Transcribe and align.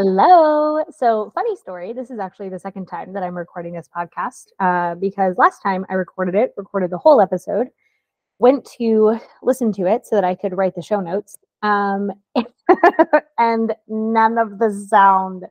Hello. 0.00 0.80
So, 0.96 1.32
funny 1.34 1.56
story. 1.56 1.92
This 1.92 2.08
is 2.08 2.20
actually 2.20 2.50
the 2.50 2.58
second 2.60 2.86
time 2.86 3.12
that 3.14 3.24
I'm 3.24 3.36
recording 3.36 3.72
this 3.72 3.88
podcast 3.92 4.44
uh, 4.60 4.94
because 4.94 5.36
last 5.38 5.60
time 5.60 5.84
I 5.88 5.94
recorded 5.94 6.36
it, 6.36 6.54
recorded 6.56 6.90
the 6.90 6.98
whole 6.98 7.20
episode, 7.20 7.66
went 8.38 8.64
to 8.78 9.18
listen 9.42 9.72
to 9.72 9.86
it 9.86 10.06
so 10.06 10.14
that 10.14 10.22
I 10.22 10.36
could 10.36 10.56
write 10.56 10.76
the 10.76 10.82
show 10.82 11.00
notes, 11.00 11.36
um, 11.62 12.12
and 13.40 13.74
none 13.88 14.38
of 14.38 14.60
the 14.60 14.70
sound 14.88 15.46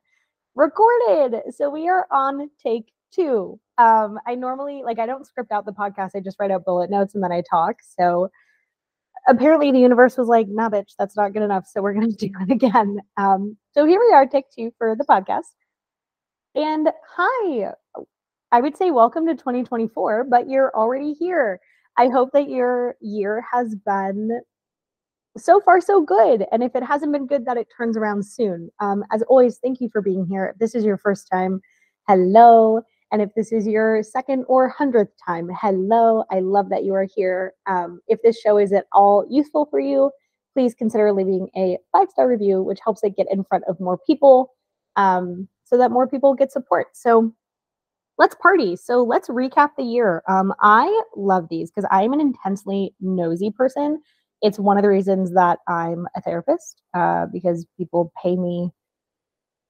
recorded. 0.55 1.41
So, 1.53 1.70
we 1.70 1.89
are 1.89 2.07
on 2.09 2.49
take 2.63 2.93
two. 3.11 3.59
Um, 3.77 4.17
I 4.25 4.35
normally, 4.35 4.81
like, 4.81 4.98
I 4.98 5.07
don't 5.07 5.27
script 5.27 5.51
out 5.51 5.65
the 5.65 5.73
podcast, 5.73 6.11
I 6.15 6.21
just 6.21 6.39
write 6.39 6.51
out 6.51 6.63
bullet 6.63 6.89
notes 6.89 7.15
and 7.15 7.21
then 7.21 7.34
I 7.34 7.41
talk. 7.41 7.79
So, 7.81 8.31
apparently 9.27 9.71
the 9.71 9.79
universe 9.79 10.18
was 10.18 10.27
like, 10.27 10.48
nah, 10.49 10.70
bitch, 10.70 10.93
that's 10.98 11.15
not 11.15 11.34
good 11.34 11.43
enough. 11.43 11.68
So 11.68 11.82
we're 11.82 11.93
going 11.93 12.12
to 12.15 12.27
do 12.27 12.32
it 12.41 12.51
again. 12.51 12.99
Um, 13.18 13.57
so 13.74 13.85
here 13.85 13.99
we 13.99 14.13
are, 14.13 14.26
take 14.26 14.46
two 14.55 14.71
for 14.77 14.96
the 14.96 15.05
podcast. 15.05 15.54
And 16.55 16.90
hi, 17.15 17.74
I 18.51 18.62
would 18.62 18.77
say 18.77 18.91
welcome 18.91 19.27
to 19.27 19.35
2024, 19.35 20.24
but 20.24 20.49
you're 20.49 20.71
already 20.76 21.13
here. 21.13 21.60
I 21.98 22.07
hope 22.07 22.29
that 22.34 22.49
your 22.49 22.96
year 23.01 23.43
has 23.51 23.76
been 23.76 24.41
so 25.38 25.60
far 25.62 25.82
so 25.82 26.01
good. 26.01 26.46
And 26.51 26.63
if 26.63 26.76
it 26.76 26.84
hasn't 26.84 27.12
been 27.12 27.27
good, 27.27 27.46
that 27.46 27.57
it 27.57 27.68
turns 27.76 27.98
around 27.98 28.26
soon. 28.26 28.71
Um, 28.79 29.04
as 29.12 29.21
always, 29.23 29.57
thank 29.57 29.82
you 29.82 29.90
for 29.91 30.01
being 30.01 30.26
here. 30.26 30.46
If 30.54 30.60
this 30.60 30.73
is 30.73 30.84
your 30.84 30.98
first 30.98 31.27
time, 31.32 31.62
hello. 32.07 32.82
And 33.12 33.22
if 33.22 33.30
this 33.36 33.52
is 33.52 33.66
your 33.66 34.04
second 34.04 34.46
or 34.48 34.68
hundredth 34.70 35.13
time, 35.26 35.50
hello, 35.62 36.26
I 36.32 36.40
love 36.40 36.70
that 36.70 36.84
you 36.84 36.94
are 36.94 37.08
here. 37.16 37.54
Um, 37.66 38.02
if 38.08 38.22
this 38.22 38.40
show 38.40 38.58
is 38.58 38.74
at 38.74 38.86
all 38.91 39.26
useful 39.30 39.66
for 39.72 39.80
you, 39.80 40.12
please 40.54 40.74
consider 40.74 41.13
leaving 41.13 41.50
a 41.55 41.78
five 41.91 42.10
star 42.10 42.28
review, 42.28 42.62
which 42.62 42.80
helps 42.84 43.04
it 43.04 43.16
get 43.16 43.28
in 43.32 43.44
front 43.44 43.63
of 43.68 43.80
more 43.80 43.98
people 44.05 44.52
um, 44.96 45.48
so 45.63 45.78
that 45.78 45.91
more 45.91 46.08
people 46.08 46.34
get 46.34 46.52
support. 46.52 46.88
So 46.94 47.34
let's 48.18 48.35
party. 48.35 48.76
So 48.76 49.04
let's 49.04 49.30
recap 49.30 49.72
the 49.78 49.84
year. 49.84 50.24
Um, 50.28 50.54
I 50.62 51.04
love 51.16 51.48
these 51.50 51.70
because 51.70 51.88
I'm 51.91 52.13
an 52.13 52.20
intensely 52.20 52.94
nosy 53.00 53.52
person. 53.52 54.02
It's 54.41 54.60
one 54.60 54.78
of 54.78 54.84
the 54.84 54.90
reasons 54.90 55.34
that 55.34 55.60
I'm 55.68 56.08
a 56.16 56.22
therapist 56.22 56.82
uh, 56.94 57.28
because 57.32 57.66
people 57.78 58.12
pay 58.22 58.35
me 58.35 58.72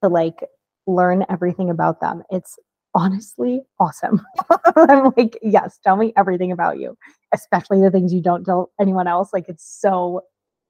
to 0.02 0.08
like 0.08 0.44
learn 0.86 1.24
everything 1.28 1.70
about 1.70 2.00
them. 2.00 2.22
It's 2.30 2.58
honestly 2.98 3.62
awesome. 3.78 4.20
I'm 4.76 5.12
like, 5.16 5.38
yes, 5.40 5.78
tell 5.84 5.96
me 5.96 6.12
everything 6.16 6.50
about 6.50 6.80
you, 6.80 6.98
especially 7.32 7.80
the 7.80 7.92
things 7.92 8.12
you 8.12 8.20
don't 8.20 8.44
tell 8.44 8.72
anyone 8.80 9.06
else. 9.06 9.30
Like 9.32 9.48
it's 9.48 9.64
so, 9.64 10.22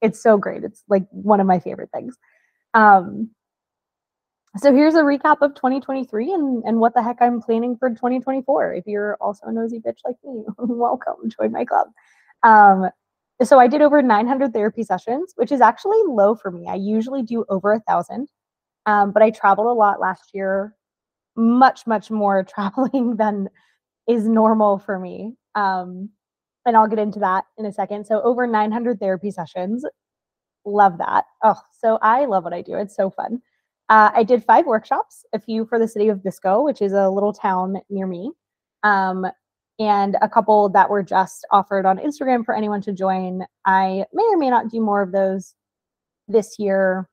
it's 0.03 0.23
so 0.23 0.37
great. 0.37 0.62
It's 0.62 0.84
like 0.89 1.06
one 1.11 1.41
of 1.41 1.47
my 1.47 1.59
favorite 1.59 1.89
things. 1.93 2.17
Um, 2.75 3.31
so 4.59 4.75
here's 4.75 4.94
a 4.94 5.03
recap 5.03 5.41
of 5.41 5.55
2023 5.55 6.33
and, 6.33 6.62
and 6.65 6.81
what 6.81 6.94
the 6.94 7.03
heck 7.03 7.16
I'm 7.21 7.41
planning 7.41 7.77
for 7.78 7.89
2024. 7.89 8.75
If 8.75 8.87
you're 8.87 9.16
also 9.21 9.47
a 9.47 9.53
nosy 9.53 9.81
bitch 9.81 9.99
like 10.05 10.16
me, 10.22 10.45
welcome, 10.59 11.31
join 11.31 11.53
my 11.53 11.65
club. 11.65 11.89
Um, 12.43 12.91
so 13.43 13.59
I 13.59 13.69
did 13.69 13.81
over 13.81 14.03
900 14.03 14.53
therapy 14.53 14.83
sessions, 14.83 15.33
which 15.37 15.53
is 15.53 15.62
actually 15.62 16.00
low 16.06 16.34
for 16.34 16.50
me. 16.50 16.66
I 16.69 16.75
usually 16.75 17.22
do 17.22 17.47
over 17.49 17.72
a 17.72 17.81
thousand. 17.81 18.28
Um, 18.84 19.12
but 19.12 19.22
I 19.22 19.31
traveled 19.31 19.69
a 19.69 19.72
lot 19.72 20.00
last 20.00 20.31
year 20.34 20.75
much 21.38 21.87
much 21.87 22.10
more 22.10 22.44
traveling 22.54 23.16
than 23.16 23.49
is 24.09 24.26
normal 24.26 24.78
for 24.78 24.99
me 24.99 25.34
um, 25.54 26.10
and 26.66 26.76
i'll 26.76 26.88
get 26.88 26.99
into 26.99 27.19
that 27.21 27.44
in 27.56 27.66
a 27.66 27.72
second. 27.72 28.04
So 28.06 28.21
over 28.22 28.47
900 28.47 29.00
therapy 29.00 29.31
sessions 29.31 29.84
love 30.65 30.98
that. 30.98 31.25
Oh 31.43 31.60
so 31.81 31.98
i 32.03 32.25
love 32.27 32.44
what 32.44 32.53
i 32.53 32.60
do 32.60 32.75
it's 32.75 32.97
so 32.97 33.10
fun. 33.10 33.41
Uh, 33.88 34.10
i 34.15 34.22
did 34.22 34.44
five 34.44 34.66
workshops 34.66 35.25
a 35.32 35.38
few 35.38 35.65
for 35.65 35.78
the 35.78 35.88
city 35.88 36.09
of 36.09 36.19
Biscoe 36.19 36.65
which 36.65 36.82
is 36.82 36.93
a 36.93 37.09
little 37.09 37.32
town 37.32 37.77
near 37.88 38.06
me 38.06 38.32
um, 38.82 39.27
and 39.78 40.16
a 40.21 40.28
couple 40.28 40.69
that 40.71 40.91
were 40.91 41.03
just 41.04 41.47
offered 41.53 41.87
on 41.87 41.98
instagram 41.98 42.44
for 42.44 42.54
anyone 42.54 42.82
to 42.82 42.93
join. 42.93 43.44
I 43.65 44.04
may 44.12 44.25
or 44.25 44.37
may 44.37 44.50
not 44.50 44.71
do 44.71 44.81
more 44.81 45.03
of 45.03 45.12
those 45.12 45.54
this 46.27 46.59
year 46.59 47.09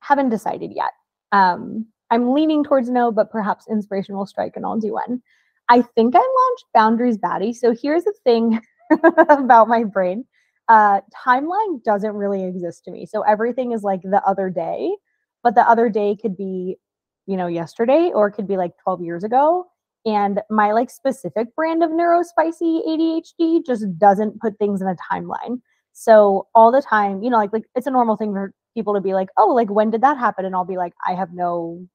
haven't 0.00 0.28
decided 0.28 0.72
yet 0.74 0.92
um, 1.32 1.86
I'm 2.12 2.34
leaning 2.34 2.62
towards 2.62 2.90
no, 2.90 3.10
but 3.10 3.30
perhaps 3.30 3.66
inspiration 3.70 4.14
will 4.14 4.26
strike 4.26 4.52
and 4.54 4.66
I'll 4.66 4.78
do 4.78 4.92
one. 4.92 5.22
I 5.70 5.80
think 5.80 6.14
I 6.14 6.18
launched 6.18 6.66
Boundaries 6.74 7.16
Baddie. 7.16 7.56
So 7.56 7.74
here's 7.74 8.04
the 8.04 8.12
thing 8.22 8.60
about 9.30 9.66
my 9.66 9.82
brain. 9.84 10.26
Uh, 10.68 11.00
timeline 11.26 11.82
doesn't 11.82 12.14
really 12.14 12.44
exist 12.44 12.84
to 12.84 12.90
me. 12.90 13.06
So 13.06 13.22
everything 13.22 13.72
is 13.72 13.82
like 13.82 14.02
the 14.02 14.22
other 14.26 14.50
day, 14.50 14.94
but 15.42 15.54
the 15.54 15.66
other 15.66 15.88
day 15.88 16.14
could 16.20 16.36
be, 16.36 16.76
you 17.24 17.36
know, 17.38 17.46
yesterday 17.46 18.10
or 18.14 18.28
it 18.28 18.32
could 18.32 18.46
be 18.46 18.58
like 18.58 18.72
12 18.84 19.00
years 19.02 19.24
ago. 19.24 19.64
And 20.04 20.42
my 20.50 20.72
like 20.72 20.90
specific 20.90 21.54
brand 21.56 21.82
of 21.82 21.88
neurospicy 21.88 22.86
ADHD 22.86 23.64
just 23.64 23.86
doesn't 23.98 24.38
put 24.38 24.58
things 24.58 24.82
in 24.82 24.86
a 24.86 24.96
timeline. 25.10 25.62
So 25.94 26.46
all 26.54 26.72
the 26.72 26.82
time, 26.82 27.22
you 27.22 27.30
know, 27.30 27.38
like 27.38 27.54
like 27.54 27.64
it's 27.74 27.86
a 27.86 27.90
normal 27.90 28.18
thing 28.18 28.34
for 28.34 28.52
people 28.74 28.92
to 28.92 29.00
be 29.00 29.14
like, 29.14 29.30
oh, 29.38 29.48
like 29.48 29.70
when 29.70 29.90
did 29.90 30.02
that 30.02 30.18
happen? 30.18 30.44
And 30.44 30.54
I'll 30.54 30.66
be 30.66 30.76
like, 30.76 30.92
I 31.08 31.14
have 31.14 31.32
no 31.32 31.86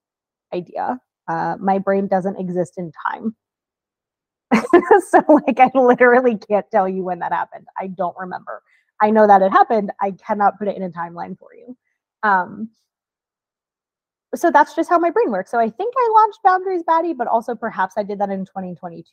idea. 0.53 0.99
Uh, 1.27 1.57
my 1.59 1.77
brain 1.77 2.07
doesn't 2.07 2.39
exist 2.39 2.73
in 2.77 2.91
time. 3.09 3.35
so, 5.09 5.21
like, 5.45 5.59
I 5.59 5.69
literally 5.75 6.37
can't 6.37 6.65
tell 6.71 6.87
you 6.87 7.03
when 7.03 7.19
that 7.19 7.33
happened. 7.33 7.65
I 7.77 7.87
don't 7.87 8.15
remember. 8.17 8.61
I 9.01 9.11
know 9.11 9.27
that 9.27 9.41
it 9.41 9.51
happened. 9.51 9.91
I 10.01 10.11
cannot 10.11 10.57
put 10.57 10.67
it 10.67 10.77
in 10.77 10.83
a 10.83 10.89
timeline 10.89 11.37
for 11.37 11.49
you. 11.53 11.77
Um, 12.23 12.69
so 14.35 14.51
that's 14.51 14.75
just 14.75 14.89
how 14.89 14.99
my 14.99 15.09
brain 15.09 15.31
works. 15.31 15.51
So 15.51 15.59
I 15.59 15.69
think 15.69 15.93
I 15.97 16.09
launched 16.13 16.39
Boundaries 16.43 16.83
Baddie, 16.87 17.15
but 17.15 17.27
also 17.27 17.55
perhaps 17.55 17.95
I 17.97 18.03
did 18.03 18.19
that 18.19 18.29
in 18.29 18.45
2022. 18.45 19.05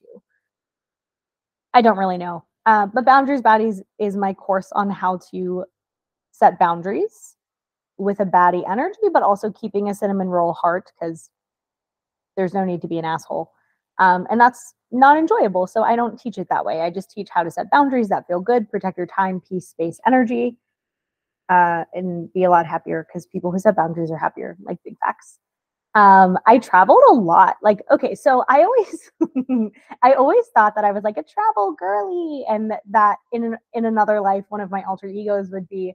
I 1.73 1.83
don't 1.83 1.99
really 1.99 2.19
know. 2.19 2.45
Uh, 2.67 2.87
but 2.87 3.05
Boundaries 3.05 3.43
Baddies 3.43 3.81
is 3.99 4.17
my 4.17 4.33
course 4.33 4.71
on 4.73 4.91
how 4.91 5.19
to 5.31 5.65
set 6.33 6.59
boundaries 6.59 7.37
with 7.97 8.21
a 8.21 8.25
baddie 8.25 8.69
energy, 8.71 9.09
but 9.13 9.23
also 9.23 9.51
keeping 9.51 9.89
a 9.89 9.95
cinnamon 9.95 10.29
roll 10.29 10.53
heart 10.53 10.91
because 10.99 11.31
there's 12.37 12.55
no 12.55 12.65
need 12.65 12.83
to 12.83 12.89
be 12.89 12.99
an 12.99 13.05
asshole. 13.05 13.53
Um, 13.99 14.27
and 14.31 14.41
that's 14.41 14.75
not 14.91 15.17
enjoyable. 15.17 15.67
So 15.67 15.83
I 15.83 15.97
don't 15.97 16.19
teach 16.19 16.39
it 16.39 16.49
that 16.51 16.65
way. 16.65 16.81
I 16.81 16.91
just 16.91 17.11
teach 17.11 17.29
how 17.31 17.43
to 17.43 17.51
set 17.51 17.71
boundaries 17.71 18.09
that 18.09 18.27
feel 18.27 18.41
good, 18.41 18.69
protect 18.71 18.99
your 18.99 19.07
time, 19.07 19.41
peace, 19.41 19.69
space, 19.69 20.01
energy, 20.07 20.59
uh, 21.49 21.85
and 21.93 22.33
be 22.33 22.45
a 22.45 22.51
lot 22.51 22.67
happier 22.67 23.07
because 23.07 23.27
people 23.27 23.53
who 23.53 23.59
set 23.59 23.77
boundaries 23.77 24.11
are 24.11 24.19
happier, 24.19 24.57
like 24.63 24.79
big 24.85 24.97
facts. 24.99 25.39
Um, 25.95 26.39
I 26.47 26.59
traveled 26.59 27.03
a 27.09 27.13
lot. 27.13 27.57
Like, 27.63 27.83
okay, 27.91 28.17
so 28.17 28.45
I 28.49 28.65
always, 28.65 29.11
I 30.03 30.15
always 30.15 30.45
thought 30.53 30.75
that 30.75 30.85
I 30.85 30.91
was 30.91 31.05
like 31.05 31.17
a 31.17 31.23
travel 31.23 31.77
girly, 31.79 32.45
and 32.49 32.73
that 32.91 33.19
in 33.31 33.57
in 33.75 33.85
another 33.85 34.21
life, 34.21 34.45
one 34.49 34.61
of 34.61 34.73
my 34.73 34.83
alter 34.89 35.07
egos 35.07 35.51
would 35.51 35.69
be 35.69 35.95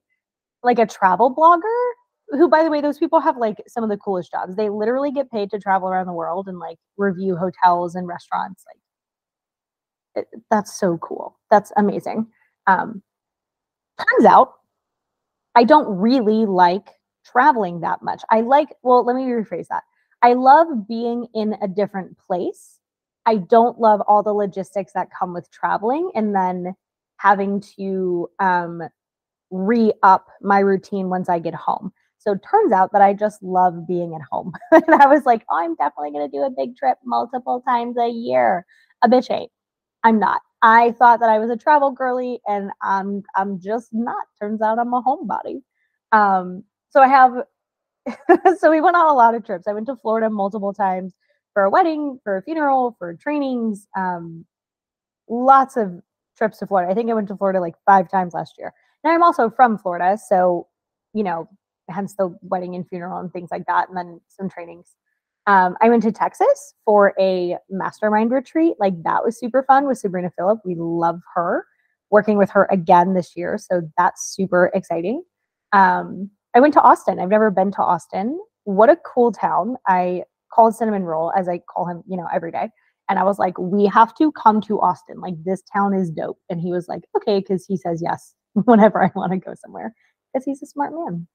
like 0.64 0.80
a 0.80 0.86
travel 0.86 1.34
blogger 1.34 1.92
who 2.32 2.48
by 2.48 2.64
the 2.64 2.70
way 2.70 2.82
those 2.82 3.00
people 3.00 3.20
have 3.20 3.38
like 3.38 3.58
some 3.68 3.84
of 3.84 3.90
the 3.90 3.98
coolest 3.98 4.32
jobs. 4.32 4.56
They 4.56 4.70
literally 4.70 5.12
get 5.12 5.32
paid 5.32 5.50
to 5.52 5.60
travel 5.60 5.90
around 5.90 6.08
the 6.08 6.14
world 6.14 6.48
and 6.48 6.60
like 6.60 6.78
review 6.98 7.36
hotels 7.36 7.96
and 7.96 8.08
restaurants 8.08 8.64
like 8.68 10.24
it, 10.24 10.42
that's 10.50 10.74
so 10.80 10.98
cool. 10.98 11.40
That's 11.50 11.72
amazing. 11.78 12.28
Um 12.68 13.02
turns 13.98 14.26
out 14.26 14.54
i 15.56 15.64
don't 15.66 15.88
really 16.00 16.46
like 16.46 16.88
traveling 17.26 17.82
that 17.82 18.02
much. 18.02 18.22
I 18.30 18.42
like 18.42 18.70
well 18.84 19.04
let 19.06 19.16
me 19.16 19.24
rephrase 19.24 19.68
that. 19.70 19.84
I 20.22 20.34
love 20.34 20.88
being 20.88 21.28
in 21.34 21.56
a 21.62 21.68
different 21.68 22.18
place. 22.18 22.80
I 23.26 23.38
don't 23.38 23.80
love 23.80 24.02
all 24.08 24.24
the 24.24 24.34
logistics 24.34 24.94
that 24.94 25.10
come 25.18 25.34
with 25.34 25.50
traveling 25.52 26.12
and 26.16 26.36
then 26.36 26.76
having 27.18 27.62
to 27.78 28.30
um 28.40 28.84
re 29.52 29.94
up 30.04 30.28
my 30.42 30.60
routine 30.60 31.10
once 31.10 31.30
I 31.30 31.40
get 31.40 31.56
home. 31.56 31.92
So 32.18 32.36
turns 32.50 32.74
out 32.74 32.92
that 32.92 33.02
I 33.02 33.14
just 33.14 33.42
love 33.42 33.88
being 33.88 34.14
at 34.14 34.22
home. 34.30 34.52
and 34.72 35.02
I 35.02 35.08
was 35.08 35.26
like, 35.26 35.46
oh, 35.50 35.58
I'm 35.58 35.76
definitely 35.76 36.12
going 36.12 36.30
to 36.30 36.38
do 36.38 36.44
a 36.44 36.50
big 36.50 36.76
trip 36.76 36.98
multiple 37.06 37.62
times 37.62 37.98
a 37.98 38.10
year. 38.10 38.66
A 39.04 39.10
bitch 39.10 39.32
ain't. 39.32 39.52
I'm 40.04 40.20
not. 40.20 40.42
I 40.62 40.92
thought 41.00 41.22
that 41.22 41.30
I 41.30 41.40
was 41.40 41.50
a 41.50 41.56
travel 41.58 41.92
girly, 41.92 42.40
and 42.48 42.72
I'm 42.82 43.24
I'm 43.36 43.60
just 43.62 43.90
not. 43.94 44.26
Turns 44.40 44.62
out 44.62 44.80
I'm 44.80 44.94
a 44.94 45.02
homebody. 45.02 45.62
Um, 46.12 46.64
so 46.90 47.02
I 47.02 47.08
have. 47.08 47.34
so 48.60 48.70
we 48.70 48.82
went 48.82 48.96
on 48.96 49.08
a 49.08 49.14
lot 49.14 49.36
of 49.36 49.46
trips. 49.46 49.68
I 49.68 49.74
went 49.74 49.86
to 49.88 49.96
Florida 49.98 50.30
multiple 50.30 50.74
times 50.74 51.14
for 51.54 51.64
a 51.64 51.70
wedding, 51.70 52.20
for 52.24 52.38
a 52.38 52.44
funeral, 52.44 52.96
for 53.00 53.14
trainings. 53.16 53.88
Um, 53.98 54.46
lots 55.30 55.78
of 55.78 56.02
trips 56.38 56.58
to 56.60 56.68
Florida. 56.68 56.92
I 56.92 56.96
think 56.96 57.10
I 57.10 57.14
went 57.14 57.28
to 57.30 57.38
Florida 57.38 57.60
like 57.62 57.76
five 57.86 58.10
times 58.10 58.34
last 58.34 58.56
year. 58.58 58.74
Now 59.04 59.12
I'm 59.12 59.24
also 59.24 59.50
from 59.50 59.78
Florida, 59.78 60.18
so 60.18 60.68
you 61.14 61.24
know, 61.24 61.50
hence 61.90 62.16
the 62.16 62.36
wedding 62.42 62.76
and 62.76 62.88
funeral 62.88 63.20
and 63.20 63.32
things 63.32 63.50
like 63.52 63.66
that, 63.68 63.90
and 63.90 63.98
then 63.98 64.22
some 64.28 64.50
trainings. 64.50 64.96
Um, 65.48 65.78
I 65.82 65.90
went 65.90 66.04
to 66.04 66.12
Texas 66.12 66.76
for 66.86 67.14
a 67.20 67.58
mastermind 67.70 68.32
retreat. 68.32 68.76
Like 68.80 69.02
that 69.04 69.24
was 69.24 69.40
super 69.40 69.64
fun 69.64 69.88
with 69.88 69.98
Sabrina 69.98 70.32
Phillip. 70.38 70.60
We 70.66 70.76
love 70.78 71.20
her. 71.36 71.66
Working 72.12 72.38
with 72.38 72.50
her 72.52 72.68
again 72.72 73.14
this 73.14 73.34
year, 73.36 73.58
so 73.60 73.82
that's 73.98 74.34
super 74.36 74.72
exciting. 74.74 75.24
Um, 75.74 76.32
I 76.56 76.60
went 76.60 76.74
to 76.74 76.82
Austin. 76.82 77.20
I've 77.20 77.30
never 77.30 77.52
been 77.52 77.72
to 77.74 77.82
Austin. 77.82 78.40
What 78.64 78.90
a 78.90 78.98
cool 79.06 79.32
town. 79.32 79.78
I 79.88 80.24
called 80.52 80.76
Cinnamon 80.76 81.04
Roll 81.04 81.32
as 81.38 81.48
I 81.48 81.60
call 81.60 81.88
him, 81.88 82.04
you 82.08 82.18
know, 82.18 82.28
every 82.34 82.52
day. 82.52 82.70
And 83.10 83.20
I 83.20 83.24
was 83.24 83.38
like, 83.38 83.58
we 83.60 83.86
have 83.86 84.16
to 84.16 84.32
come 84.32 84.62
to 84.62 84.80
Austin. 84.82 85.20
Like, 85.20 85.36
this 85.44 85.62
town 85.72 85.94
is 85.94 86.10
dope. 86.10 86.40
And 86.50 86.60
he 86.60 86.72
was 86.72 86.88
like, 86.88 87.04
okay, 87.16 87.40
because 87.40 87.66
he 87.66 87.78
says 87.78 88.02
yes 88.04 88.34
whenever 88.66 89.04
I 89.04 89.12
want 89.16 89.32
to 89.32 89.38
go 89.38 89.54
somewhere, 89.56 89.94
because 90.34 90.46
he's 90.46 90.62
a 90.62 90.68
smart 90.68 90.94
man. 90.94 91.28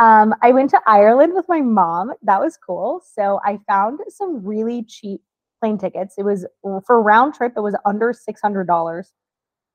Um, 0.00 0.34
I 0.42 0.52
went 0.52 0.70
to 0.70 0.80
Ireland 0.86 1.32
with 1.34 1.46
my 1.48 1.60
mom. 1.60 2.12
That 2.22 2.40
was 2.40 2.56
cool. 2.56 3.02
So 3.14 3.40
I 3.44 3.58
found 3.66 3.98
some 4.08 4.44
really 4.44 4.84
cheap 4.84 5.20
plane 5.60 5.78
tickets. 5.78 6.14
It 6.16 6.24
was 6.24 6.46
for 6.86 7.02
round 7.02 7.34
trip, 7.34 7.54
it 7.56 7.60
was 7.60 7.74
under 7.84 8.12
$600. 8.12 9.04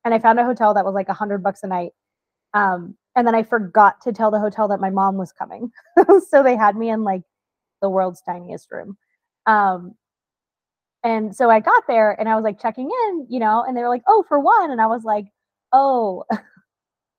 And 0.06 0.14
I 0.14 0.20
found 0.20 0.40
a 0.40 0.46
hotel 0.46 0.74
that 0.74 0.86
was 0.86 0.94
like 0.94 1.10
a 1.10 1.14
hundred 1.14 1.44
bucks 1.44 1.64
a 1.64 1.68
night. 1.68 1.92
Um, 2.54 2.96
and 3.16 3.28
then 3.28 3.36
I 3.36 3.44
forgot 3.44 4.02
to 4.02 4.12
tell 4.12 4.32
the 4.32 4.40
hotel 4.40 4.68
that 4.70 4.80
my 4.80 4.90
mom 4.90 5.18
was 5.18 5.32
coming. 5.32 5.72
so 6.30 6.44
they 6.44 6.56
had 6.56 6.76
me 6.76 6.90
in 6.90 7.04
like 7.04 7.22
the 7.82 7.90
world's 7.90 8.22
tiniest 8.22 8.72
room. 8.72 8.98
Um, 9.46 9.96
and 11.04 11.36
so 11.36 11.50
I 11.50 11.60
got 11.60 11.84
there 11.88 12.12
and 12.20 12.30
I 12.30 12.36
was 12.36 12.44
like 12.44 12.62
checking 12.62 12.90
in, 12.90 13.28
you 13.30 13.40
know, 13.40 13.64
and 13.68 13.76
they 13.76 13.82
were 13.82 13.90
like, 13.90 14.04
oh, 14.08 14.24
for 14.28 14.40
one. 14.40 14.72
And 14.72 14.82
I 14.82 14.88
was 14.88 15.04
like, 15.04 15.26
oh, 15.74 16.24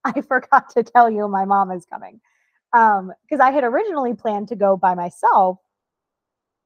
I 0.16 0.20
forgot 0.22 0.70
to 0.70 0.82
tell 0.82 1.10
you 1.10 1.28
my 1.28 1.44
mom 1.44 1.70
is 1.70 1.86
coming. 1.86 2.20
Um, 2.72 3.12
because 3.22 3.40
I 3.40 3.50
had 3.50 3.64
originally 3.64 4.14
planned 4.14 4.48
to 4.48 4.56
go 4.56 4.76
by 4.76 4.94
myself 4.94 5.58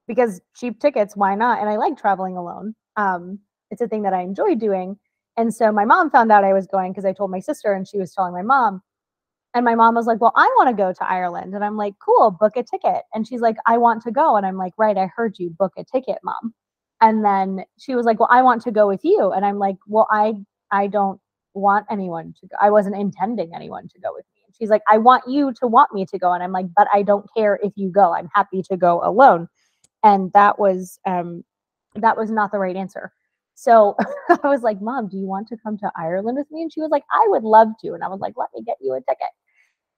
because 0.07 0.41
cheap 0.57 0.81
tickets, 0.81 1.15
why 1.15 1.35
not? 1.35 1.61
And 1.61 1.69
I 1.69 1.77
like 1.77 1.99
traveling 1.99 2.37
alone. 2.37 2.75
Um, 2.97 3.39
it's 3.71 3.83
a 3.83 3.89
thing 3.89 4.03
that 4.03 4.15
I 4.15 4.23
enjoy 4.23 4.55
doing. 4.55 4.99
And 5.37 5.55
so 5.55 5.71
my 5.71 5.85
mom 5.85 6.11
found 6.11 6.33
out 6.33 6.45
I 6.45 6.55
was 6.55 6.67
going 6.67 6.93
because 6.93 7.05
I 7.05 7.13
told 7.13 7.31
my 7.31 7.41
sister 7.41 7.75
and 7.75 7.87
she 7.87 7.99
was 7.99 8.13
telling 8.13 8.33
my 8.33 8.43
mom. 8.43 8.83
And 9.55 9.65
my 9.65 9.75
mom 9.75 9.95
was 9.95 10.07
like, 10.07 10.21
Well, 10.21 10.33
I 10.37 10.47
want 10.57 10.69
to 10.71 10.83
go 10.83 10.93
to 10.93 11.11
Ireland. 11.11 11.55
And 11.55 11.65
I'm 11.65 11.77
like, 11.77 11.95
Cool, 12.05 12.31
book 12.33 12.57
a 12.57 12.63
ticket. 12.63 13.03
And 13.15 13.27
she's 13.27 13.41
like, 13.41 13.57
I 13.67 13.79
want 13.79 14.03
to 14.05 14.11
go. 14.11 14.37
And 14.37 14.47
I'm 14.47 14.57
like, 14.57 14.73
Right, 14.79 14.97
I 14.97 15.11
heard 15.15 15.39
you, 15.39 15.51
book 15.51 15.73
a 15.79 15.85
ticket, 15.85 16.19
mom. 16.25 16.55
And 17.01 17.25
then 17.25 17.65
she 17.79 17.95
was 17.95 18.07
like, 18.07 18.19
Well, 18.19 18.29
I 18.31 18.43
want 18.43 18.63
to 18.63 18.73
go 18.73 18.89
with 18.89 19.01
you. 19.05 19.31
And 19.33 19.45
I'm 19.45 19.59
like, 19.59 19.77
Well, 19.87 20.07
I 20.11 20.35
I 20.71 20.87
don't 20.87 21.21
want 21.59 21.87
anyone 21.91 22.35
to 22.41 22.47
go. 22.47 22.57
I 22.61 22.71
wasn't 22.71 22.97
intending 22.97 23.55
anyone 23.55 23.89
to 23.89 24.01
go 24.01 24.11
with 24.15 24.25
me. 24.35 24.43
And 24.47 24.55
she's 24.57 24.71
like, 24.71 24.83
I 24.91 24.99
want 24.99 25.25
you 25.29 25.53
to 25.61 25.67
want 25.67 25.93
me 25.93 26.07
to 26.07 26.19
go. 26.19 26.33
And 26.33 26.43
I'm 26.43 26.53
like, 26.53 26.67
but 26.77 26.89
I 26.93 27.03
don't 27.03 27.27
care 27.37 27.59
if 27.63 27.73
you 27.77 27.91
go. 27.91 28.15
I'm 28.15 28.29
happy 28.35 28.63
to 28.63 28.77
go 28.77 29.01
alone. 29.05 29.49
And 30.03 30.33
that 30.33 30.59
was 30.59 30.99
um 31.07 31.45
that 31.95 32.17
was 32.17 32.31
not 32.31 32.53
the 32.53 32.59
right 32.59 32.77
answer. 32.77 33.13
So 33.55 33.97
I 34.31 34.49
was 34.49 34.63
like, 34.63 34.81
Mom, 34.81 35.09
do 35.09 35.17
you 35.17 35.27
want 35.27 35.49
to 35.49 35.57
come 35.57 35.79
to 35.79 35.91
Ireland 35.97 36.39
with 36.39 36.51
me? 36.51 36.63
And 36.63 36.73
she 36.73 36.81
was 36.81 36.91
like, 36.91 37.05
I 37.13 37.27
would 37.29 37.45
love 37.45 37.69
to. 37.83 37.93
And 37.95 38.05
I 38.05 38.09
was 38.09 38.21
like, 38.21 38.35
let 38.37 38.49
me 38.55 38.63
get 38.65 38.77
you 38.81 38.95
a 38.95 39.01
ticket. 39.01 39.31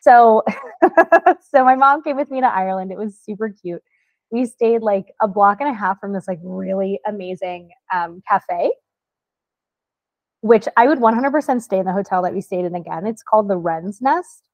So 0.00 0.42
so 1.52 1.64
my 1.64 1.76
mom 1.76 2.02
came 2.02 2.16
with 2.16 2.30
me 2.30 2.40
to 2.40 2.46
Ireland. 2.46 2.90
It 2.90 2.98
was 2.98 3.18
super 3.18 3.50
cute 3.50 3.82
we 4.30 4.46
stayed 4.46 4.82
like 4.82 5.12
a 5.20 5.28
block 5.28 5.60
and 5.60 5.68
a 5.68 5.74
half 5.74 5.98
from 5.98 6.12
this 6.12 6.28
like 6.28 6.38
really 6.42 7.00
amazing 7.06 7.70
um, 7.92 8.22
cafe 8.28 8.70
which 10.42 10.66
i 10.76 10.86
would 10.86 10.98
100% 10.98 11.62
stay 11.62 11.78
in 11.78 11.86
the 11.86 11.92
hotel 11.92 12.22
that 12.22 12.34
we 12.34 12.40
stayed 12.40 12.64
in 12.64 12.74
again. 12.74 13.06
It's 13.06 13.22
called 13.22 13.48
the 13.48 13.56
wren's 13.56 14.00
nest 14.00 14.48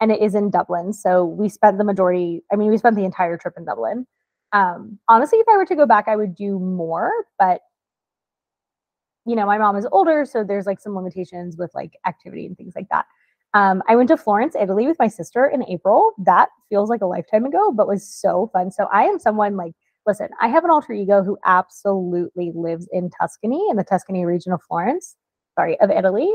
and 0.00 0.12
it 0.12 0.20
is 0.20 0.34
in 0.34 0.50
dublin. 0.50 0.92
So 0.92 1.24
we 1.24 1.48
spent 1.48 1.78
the 1.78 1.84
majority 1.84 2.42
i 2.52 2.56
mean 2.56 2.70
we 2.70 2.78
spent 2.78 2.96
the 2.96 3.04
entire 3.04 3.36
trip 3.36 3.54
in 3.56 3.64
dublin. 3.64 4.06
Um, 4.52 4.98
honestly 5.08 5.38
if 5.38 5.48
i 5.48 5.56
were 5.56 5.66
to 5.66 5.76
go 5.76 5.86
back 5.86 6.08
i 6.08 6.16
would 6.16 6.34
do 6.34 6.58
more 6.58 7.10
but 7.38 7.60
you 9.26 9.34
know 9.34 9.44
my 9.46 9.58
mom 9.58 9.76
is 9.76 9.86
older 9.90 10.24
so 10.24 10.44
there's 10.44 10.66
like 10.66 10.80
some 10.80 10.94
limitations 10.94 11.56
with 11.56 11.70
like 11.74 11.94
activity 12.06 12.46
and 12.46 12.56
things 12.56 12.74
like 12.76 12.88
that. 12.90 13.06
Um, 13.56 13.82
I 13.88 13.96
went 13.96 14.08
to 14.08 14.18
Florence, 14.18 14.54
Italy 14.54 14.86
with 14.86 14.98
my 14.98 15.08
sister 15.08 15.46
in 15.46 15.64
April. 15.64 16.12
That 16.18 16.50
feels 16.68 16.90
like 16.90 17.00
a 17.00 17.06
lifetime 17.06 17.46
ago, 17.46 17.72
but 17.72 17.88
was 17.88 18.06
so 18.06 18.50
fun. 18.52 18.70
So 18.70 18.86
I 18.92 19.04
am 19.04 19.18
someone 19.18 19.56
like, 19.56 19.72
listen, 20.06 20.28
I 20.42 20.48
have 20.48 20.64
an 20.64 20.70
alter 20.70 20.92
ego 20.92 21.22
who 21.22 21.38
absolutely 21.46 22.52
lives 22.54 22.86
in 22.92 23.08
Tuscany, 23.08 23.66
in 23.70 23.78
the 23.78 23.84
Tuscany 23.84 24.26
region 24.26 24.52
of 24.52 24.60
Florence, 24.62 25.16
sorry, 25.56 25.78
of 25.80 25.90
Italy, 25.90 26.32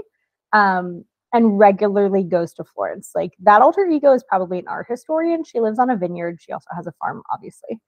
um, 0.54 1.06
and 1.34 1.58
regularly 1.58 2.24
goes 2.24 2.54
to 2.56 2.64
Florence. 2.64 3.12
Like 3.16 3.32
that 3.44 3.62
alter 3.62 3.86
ego 3.86 4.14
is 4.14 4.24
probably 4.28 4.60
an 4.60 4.68
art 4.68 4.88
historian. 4.90 5.44
She 5.44 5.60
lives 5.60 5.80
on 5.80 5.90
a 5.90 5.96
vineyard. 5.98 6.40
She 6.42 6.52
also 6.52 6.70
has 6.76 6.88
a 6.88 6.94
farm, 7.00 7.24
obviously. 7.34 7.80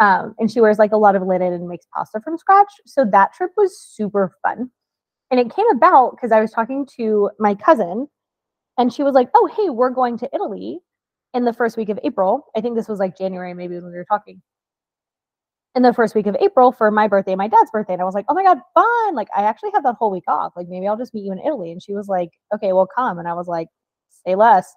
Um, 0.00 0.34
and 0.38 0.50
she 0.50 0.60
wears 0.60 0.78
like 0.78 0.92
a 0.92 0.96
lot 0.96 1.16
of 1.16 1.22
linen 1.22 1.52
and 1.52 1.68
makes 1.68 1.86
pasta 1.94 2.20
from 2.22 2.38
scratch. 2.38 2.72
So 2.86 3.04
that 3.12 3.34
trip 3.34 3.50
was 3.56 3.78
super 3.80 4.32
fun. 4.42 4.70
And 5.30 5.38
it 5.38 5.54
came 5.54 5.68
about 5.72 6.12
because 6.12 6.32
I 6.32 6.40
was 6.40 6.50
talking 6.50 6.86
to 6.96 7.30
my 7.38 7.54
cousin 7.54 8.08
and 8.78 8.92
she 8.92 9.02
was 9.02 9.14
like, 9.14 9.30
"Oh, 9.34 9.46
hey, 9.56 9.70
we're 9.70 9.90
going 9.90 10.18
to 10.18 10.30
Italy 10.34 10.80
in 11.34 11.44
the 11.44 11.52
first 11.52 11.76
week 11.76 11.90
of 11.90 11.98
April. 12.02 12.46
I 12.56 12.60
think 12.60 12.76
this 12.76 12.88
was 12.88 12.98
like 12.98 13.16
January, 13.16 13.54
maybe 13.54 13.74
when 13.76 13.90
we 13.92 13.96
were 13.96 14.06
talking." 14.06 14.42
In 15.76 15.82
the 15.82 15.92
first 15.92 16.16
week 16.16 16.26
of 16.26 16.36
April 16.40 16.72
for 16.72 16.90
my 16.90 17.06
birthday, 17.06 17.36
my 17.36 17.46
dad's 17.46 17.70
birthday, 17.70 17.92
and 17.92 18.02
I 18.02 18.04
was 18.04 18.14
like, 18.14 18.24
"Oh 18.28 18.34
my 18.34 18.42
god, 18.42 18.58
fun! 18.74 19.14
Like, 19.14 19.28
I 19.36 19.42
actually 19.42 19.70
have 19.72 19.84
that 19.84 19.94
whole 19.94 20.10
week 20.10 20.24
off. 20.26 20.52
Like, 20.56 20.66
maybe 20.68 20.88
I'll 20.88 20.96
just 20.96 21.14
meet 21.14 21.24
you 21.24 21.30
in 21.32 21.38
Italy." 21.38 21.70
And 21.70 21.80
she 21.80 21.94
was 21.94 22.08
like, 22.08 22.30
"Okay, 22.52 22.72
well, 22.72 22.88
come." 22.88 23.18
And 23.20 23.28
I 23.28 23.34
was 23.34 23.46
like, 23.46 23.68
"Say 24.26 24.34
less." 24.34 24.74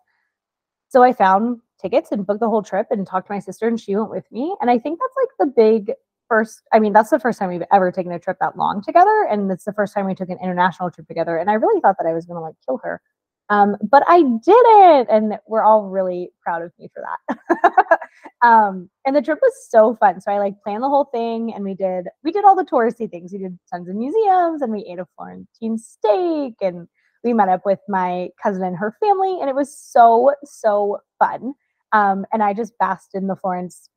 So 0.90 1.04
I 1.04 1.14
found 1.14 1.62
tickets 1.82 2.12
and 2.12 2.26
booked 2.28 2.42
the 2.42 2.50
whole 2.50 2.64
trip 2.64 2.88
and 2.92 3.08
talked 3.08 3.28
to 3.28 3.34
my 3.34 3.40
sister, 3.40 3.68
and 3.68 3.80
she 3.80 3.96
went 3.96 4.12
with 4.12 4.32
me. 4.32 4.56
And 4.62 4.70
I 4.70 4.80
think 4.80 5.00
that's 5.00 5.16
like 5.18 5.30
the 5.40 5.54
big 5.56 5.94
first. 6.30 6.62
I 6.74 6.80
mean, 6.80 6.94
that's 6.94 7.10
the 7.12 7.20
first 7.20 7.40
time 7.40 7.50
we've 7.50 7.64
ever 7.72 7.92
taken 7.92 8.12
a 8.12 8.20
trip 8.20 8.38
that 8.42 8.58
long 8.58 8.84
together, 8.84 9.28
and 9.32 9.52
it's 9.52 9.66
the 9.66 9.74
first 9.74 9.94
time 9.96 10.06
we 10.06 10.16
took 10.16 10.30
an 10.30 10.40
international 10.44 10.92
trip 10.92 11.08
together. 11.08 11.38
And 11.38 11.50
I 11.50 11.54
really 11.56 11.82
thought 11.82 11.98
that 12.00 12.08
I 12.08 12.14
was 12.14 12.26
gonna 12.28 12.42
like 12.42 12.56
kill 12.68 12.80
her 12.84 13.02
um, 13.50 13.76
but 13.90 14.04
I 14.08 14.22
did 14.22 14.38
it, 14.48 15.08
and 15.10 15.38
we're 15.48 15.64
all 15.64 15.90
really 15.90 16.32
proud 16.42 16.62
of 16.62 16.72
me 16.80 16.90
for 16.94 17.04
that. 17.28 18.00
um, 18.42 18.90
and 19.06 19.16
the 19.16 19.22
trip 19.22 19.40
was 19.42 19.54
so 19.70 19.96
fun. 19.96 20.22
So 20.22 20.32
I 20.32 20.40
like 20.40 20.62
planned 20.64 20.84
the 20.84 20.90
whole 20.90 21.06
thing, 21.06 21.54
and 21.54 21.64
we 21.64 21.74
did 21.74 22.06
we 22.24 22.32
did 22.32 22.46
all 22.46 22.56
the 22.56 22.66
touristy 22.66 23.10
things. 23.10 23.34
We 23.34 23.40
did 23.40 23.58
tons 23.72 23.90
of 23.90 23.96
museums, 23.96 24.62
and 24.62 24.72
we 24.72 24.88
ate 24.90 25.00
a 25.00 25.08
Florentine 25.16 25.78
steak, 25.78 26.56
and 26.62 26.88
we 27.24 27.34
met 27.34 27.50
up 27.50 27.62
with 27.66 27.80
my 27.90 28.30
cousin 28.42 28.64
and 28.64 28.78
her 28.78 28.96
family, 29.00 29.38
and 29.42 29.50
it 29.50 29.56
was 29.56 29.78
so 29.78 30.34
so 30.44 31.00
fun. 31.20 31.54
Um, 31.92 32.26
and 32.32 32.42
I 32.42 32.54
just 32.54 32.78
basked 32.80 33.14
in 33.14 33.28
the 33.28 33.36
Florence 33.36 33.90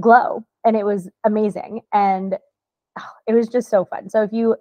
glow, 0.00 0.44
and 0.64 0.76
it 0.76 0.84
was 0.86 1.10
amazing, 1.24 1.80
and 1.92 2.38
oh, 2.98 3.10
it 3.26 3.34
was 3.34 3.48
just 3.48 3.70
so 3.70 3.84
fun. 3.84 4.08
So 4.08 4.22
if 4.22 4.32
you 4.32 4.56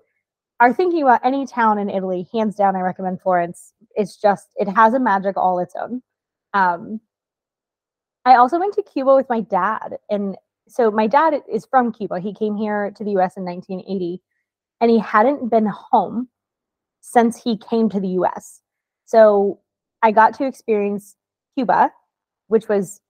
are 0.60 0.74
thinking 0.74 1.04
about 1.04 1.22
any 1.24 1.46
town 1.46 1.78
in 1.78 1.90
Italy, 1.90 2.28
hands 2.34 2.56
down, 2.56 2.76
I 2.76 2.80
recommend 2.82 3.22
Florence. 3.22 3.74
It's 3.98 4.16
just, 4.16 4.48
it 4.56 4.70
has 4.70 4.94
a 4.94 5.00
magic 5.00 5.36
all 5.36 5.60
its 5.60 5.76
own. 5.76 6.02
Um, 6.54 7.02
I 8.24 8.36
also 8.36 8.60
went 8.60 8.74
to 8.76 8.84
Cuba 8.84 9.16
with 9.16 9.28
my 9.30 9.42
dad. 9.42 9.98
And 10.10 10.38
so 10.68 10.92
my 10.92 11.08
dad 11.08 11.34
is 11.52 11.66
from 11.66 11.92
Cuba. 11.92 12.20
He 12.20 12.34
came 12.34 12.56
here 12.56 12.92
to 12.92 13.04
the 13.04 13.12
US 13.12 13.36
in 13.36 13.44
1980 13.44 14.22
and 14.80 14.92
he 14.92 15.00
hadn't 15.00 15.50
been 15.50 15.66
home 15.66 16.30
since 17.02 17.42
he 17.42 17.58
came 17.58 17.90
to 17.90 18.00
the 18.00 18.20
US. 18.20 18.62
So 19.06 19.60
I 20.04 20.12
got 20.12 20.34
to 20.36 20.46
experience 20.46 21.16
Cuba, 21.56 21.92
which 22.48 22.70
was 22.70 23.02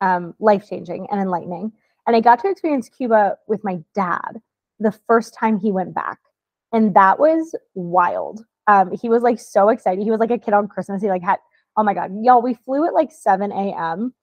um, 0.00 0.34
life 0.38 0.68
changing 0.68 1.08
and 1.10 1.20
enlightening. 1.20 1.72
And 2.06 2.16
I 2.16 2.20
got 2.20 2.40
to 2.40 2.50
experience 2.50 2.88
Cuba 2.88 3.36
with 3.46 3.64
my 3.64 3.80
dad 3.94 4.40
the 4.78 4.92
first 5.06 5.34
time 5.34 5.58
he 5.58 5.72
went 5.72 5.94
back 5.94 6.18
and 6.72 6.94
that 6.94 7.18
was 7.18 7.54
wild. 7.74 8.44
Um, 8.70 8.92
he 8.92 9.08
was 9.08 9.22
like 9.22 9.40
so 9.40 9.68
excited. 9.68 10.04
He 10.04 10.12
was 10.12 10.20
like 10.20 10.30
a 10.30 10.38
kid 10.38 10.54
on 10.54 10.68
Christmas. 10.68 11.02
He 11.02 11.08
like 11.08 11.22
had, 11.22 11.38
oh 11.76 11.82
my 11.82 11.92
god, 11.92 12.12
y'all, 12.22 12.40
we 12.40 12.54
flew 12.54 12.86
at 12.86 12.94
like 12.94 13.10
7 13.10 13.50
a.m. 13.50 14.14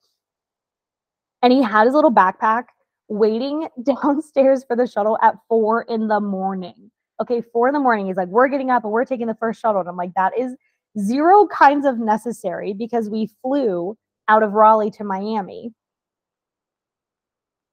and 1.42 1.52
he 1.52 1.62
had 1.62 1.86
his 1.86 1.94
little 1.94 2.14
backpack 2.14 2.66
waiting 3.10 3.68
downstairs 3.84 4.64
for 4.64 4.78
the 4.78 4.88
shuttle 4.88 5.18
at 5.22 5.36
four 5.50 5.82
in 5.84 6.08
the 6.08 6.22
morning. 6.22 6.92
Okay, 7.22 7.42
four 7.52 7.68
in 7.68 7.74
the 7.74 7.80
morning. 7.80 8.06
He's 8.06 8.16
like, 8.16 8.30
we're 8.30 8.48
getting 8.48 8.70
up 8.70 8.86
and 8.86 8.94
we're 8.94 9.04
taking 9.04 9.28
the 9.28 9.36
first 9.36 9.60
shuttle. 9.60 9.82
And 9.82 9.90
I'm 9.90 9.98
like, 9.98 10.14
that 10.16 10.38
is 10.38 10.56
zero 10.98 11.48
kinds 11.48 11.86
of 11.86 12.00
necessary 12.00 12.74
because 12.74 13.10
we 13.10 13.30
flew 13.42 13.98
out 14.30 14.44
of 14.44 14.54
Raleigh 14.54 14.92
to 14.92 15.04
Miami 15.04 15.74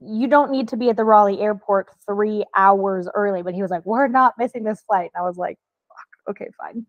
you 0.06 0.26
don't 0.26 0.50
need 0.50 0.68
to 0.68 0.76
be 0.76 0.90
at 0.90 0.96
the 0.96 1.04
Raleigh 1.04 1.40
airport 1.40 1.88
three 2.06 2.44
hours 2.54 3.08
early. 3.14 3.42
But 3.42 3.54
he 3.54 3.62
was 3.62 3.70
like, 3.70 3.86
we're 3.86 4.08
not 4.08 4.34
missing 4.38 4.64
this 4.64 4.82
flight. 4.82 5.10
And 5.14 5.22
I 5.22 5.26
was 5.26 5.36
like, 5.36 5.58
okay, 6.28 6.48
fine. 6.58 6.86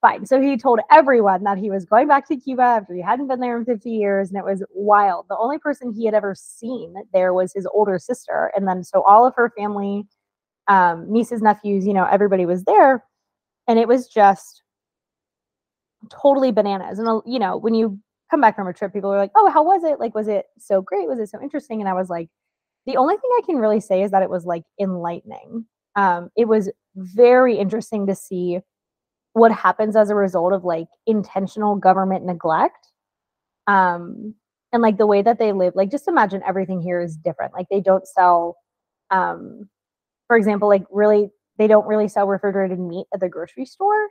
Fine. 0.00 0.26
So 0.26 0.40
he 0.40 0.56
told 0.56 0.78
everyone 0.92 1.42
that 1.42 1.58
he 1.58 1.70
was 1.70 1.84
going 1.84 2.06
back 2.06 2.28
to 2.28 2.36
Cuba 2.36 2.62
after 2.62 2.94
he 2.94 3.02
hadn't 3.02 3.26
been 3.26 3.40
there 3.40 3.58
in 3.58 3.64
50 3.64 3.90
years. 3.90 4.28
And 4.28 4.38
it 4.38 4.44
was 4.44 4.64
wild. 4.70 5.26
The 5.28 5.36
only 5.36 5.58
person 5.58 5.92
he 5.92 6.04
had 6.04 6.14
ever 6.14 6.36
seen 6.36 6.94
there 7.12 7.34
was 7.34 7.52
his 7.52 7.66
older 7.74 7.98
sister. 7.98 8.52
And 8.54 8.68
then 8.68 8.84
so 8.84 9.02
all 9.02 9.26
of 9.26 9.34
her 9.34 9.52
family, 9.58 10.06
um, 10.68 11.10
nieces, 11.10 11.42
nephews, 11.42 11.84
you 11.84 11.92
know, 11.92 12.04
everybody 12.04 12.46
was 12.46 12.62
there. 12.62 13.04
And 13.66 13.76
it 13.78 13.88
was 13.88 14.06
just 14.08 14.62
totally 16.10 16.52
bananas. 16.52 17.00
And, 17.00 17.08
uh, 17.08 17.20
you 17.26 17.40
know, 17.40 17.56
when 17.56 17.74
you 17.74 17.98
come 18.30 18.40
back 18.40 18.54
from 18.54 18.68
a 18.68 18.72
trip, 18.72 18.92
people 18.92 19.12
are 19.12 19.18
like, 19.18 19.32
oh, 19.34 19.50
how 19.50 19.64
was 19.64 19.82
it? 19.84 19.98
Like, 19.98 20.14
was 20.14 20.28
it 20.28 20.46
so 20.58 20.80
great? 20.80 21.08
Was 21.08 21.18
it 21.18 21.28
so 21.28 21.42
interesting? 21.42 21.80
And 21.80 21.88
I 21.88 21.94
was 21.94 22.08
like, 22.08 22.28
the 22.86 22.96
only 22.96 23.16
thing 23.16 23.30
I 23.38 23.42
can 23.44 23.56
really 23.56 23.80
say 23.80 24.02
is 24.02 24.12
that 24.12 24.22
it 24.22 24.30
was 24.30 24.44
like 24.46 24.62
enlightening. 24.80 25.66
Um, 25.98 26.30
it 26.36 26.46
was 26.46 26.70
very 26.94 27.58
interesting 27.58 28.06
to 28.06 28.14
see 28.14 28.60
what 29.32 29.52
happens 29.52 29.96
as 29.96 30.10
a 30.10 30.14
result 30.14 30.52
of 30.52 30.64
like 30.64 30.86
intentional 31.06 31.76
government 31.76 32.24
neglect. 32.24 32.88
Um 33.66 34.34
and 34.72 34.82
like 34.82 34.98
the 34.98 35.06
way 35.06 35.22
that 35.22 35.38
they 35.38 35.52
live 35.52 35.74
like 35.76 35.90
just 35.90 36.08
imagine 36.08 36.42
everything 36.46 36.80
here 36.80 37.00
is 37.00 37.16
different. 37.16 37.52
Like 37.54 37.66
they 37.70 37.80
don't 37.80 38.06
sell 38.06 38.56
um 39.10 39.68
for 40.28 40.36
example 40.36 40.68
like 40.68 40.84
really 40.90 41.30
they 41.58 41.66
don't 41.66 41.86
really 41.86 42.08
sell 42.08 42.26
refrigerated 42.28 42.78
meat 42.78 43.06
at 43.12 43.20
the 43.20 43.28
grocery 43.28 43.66
store. 43.66 44.08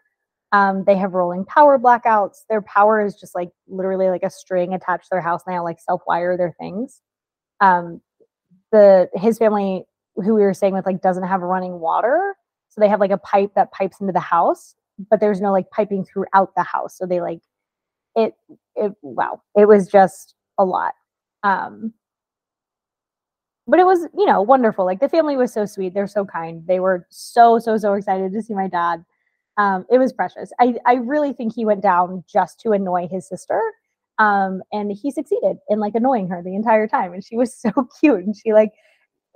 Um 0.51 0.83
they 0.85 0.97
have 0.97 1.13
rolling 1.13 1.45
power 1.45 1.79
blackouts. 1.79 2.39
Their 2.49 2.61
power 2.61 3.05
is 3.05 3.15
just 3.15 3.33
like 3.35 3.49
literally 3.67 4.09
like 4.09 4.23
a 4.23 4.29
string 4.29 4.73
attached 4.73 5.05
to 5.05 5.09
their 5.13 5.21
house 5.21 5.43
they 5.47 5.57
like 5.59 5.79
self 5.79 6.01
wire 6.07 6.37
their 6.37 6.55
things. 6.59 7.01
Um 7.61 8.01
the 8.71 9.09
his 9.15 9.37
family 9.37 9.85
who 10.17 10.35
we 10.35 10.41
were 10.41 10.53
staying 10.53 10.73
with 10.73 10.85
like 10.85 11.01
doesn't 11.01 11.27
have 11.27 11.41
running 11.41 11.79
water 11.79 12.35
so 12.69 12.81
they 12.81 12.89
have 12.89 12.99
like 12.99 13.11
a 13.11 13.17
pipe 13.17 13.51
that 13.55 13.71
pipes 13.71 13.99
into 14.01 14.13
the 14.13 14.19
house 14.19 14.75
but 15.09 15.19
there's 15.19 15.41
no 15.41 15.51
like 15.51 15.69
piping 15.69 16.05
throughout 16.05 16.53
the 16.55 16.63
house. 16.63 16.97
So 16.97 17.05
they 17.05 17.21
like 17.21 17.39
it 18.15 18.33
it 18.75 18.93
wow, 19.01 19.41
it 19.55 19.67
was 19.67 19.87
just 19.87 20.35
a 20.57 20.65
lot. 20.65 20.93
Um 21.43 21.93
but 23.69 23.79
it 23.79 23.85
was, 23.85 24.07
you 24.17 24.25
know, 24.25 24.41
wonderful. 24.41 24.85
Like 24.85 25.01
the 25.01 25.09
family 25.09 25.35
was 25.35 25.51
so 25.51 25.65
sweet. 25.65 25.93
They're 25.93 26.07
so 26.07 26.23
kind. 26.23 26.65
They 26.67 26.79
were 26.79 27.05
so, 27.09 27.59
so, 27.59 27.77
so 27.77 27.95
excited 27.95 28.31
to 28.31 28.41
see 28.41 28.53
my 28.53 28.69
dad. 28.69 29.03
Um, 29.57 29.85
it 29.91 29.97
was 29.97 30.13
precious. 30.13 30.53
I, 30.57 30.75
I 30.85 30.93
really 30.93 31.33
think 31.33 31.53
he 31.53 31.65
went 31.65 31.81
down 31.81 32.23
just 32.31 32.61
to 32.61 32.71
annoy 32.71 33.09
his 33.11 33.27
sister. 33.27 33.61
Um, 34.19 34.61
and 34.71 34.93
he 34.93 35.11
succeeded 35.11 35.57
in 35.67 35.81
like 35.81 35.95
annoying 35.95 36.29
her 36.29 36.41
the 36.41 36.55
entire 36.55 36.87
time. 36.87 37.11
And 37.11 37.21
she 37.21 37.35
was 37.35 37.53
so 37.61 37.89
cute. 37.99 38.23
And 38.23 38.37
she 38.37 38.53
like 38.53 38.71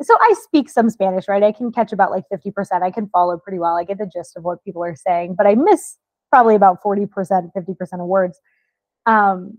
so 0.02 0.18
I 0.20 0.34
speak 0.44 0.70
some 0.70 0.90
Spanish, 0.90 1.28
right? 1.28 1.44
I 1.44 1.52
can 1.52 1.72
catch 1.72 1.92
about 1.92 2.12
like 2.12 2.24
50%. 2.32 2.82
I 2.82 2.92
can 2.92 3.08
follow 3.10 3.38
pretty 3.38 3.60
well. 3.60 3.78
I 3.78 3.84
get 3.84 3.98
the 3.98 4.10
gist 4.12 4.38
of 4.38 4.44
what 4.44 4.64
people 4.64 4.84
are 4.84 4.96
saying, 4.96 5.36
but 5.38 5.48
I 5.48 5.56
miss 5.56 5.98
probably 6.30 6.56
about 6.56 6.82
40%, 6.82 7.08
50% 7.10 7.94
of 7.94 8.08
words. 8.08 8.40
Um, 9.06 9.58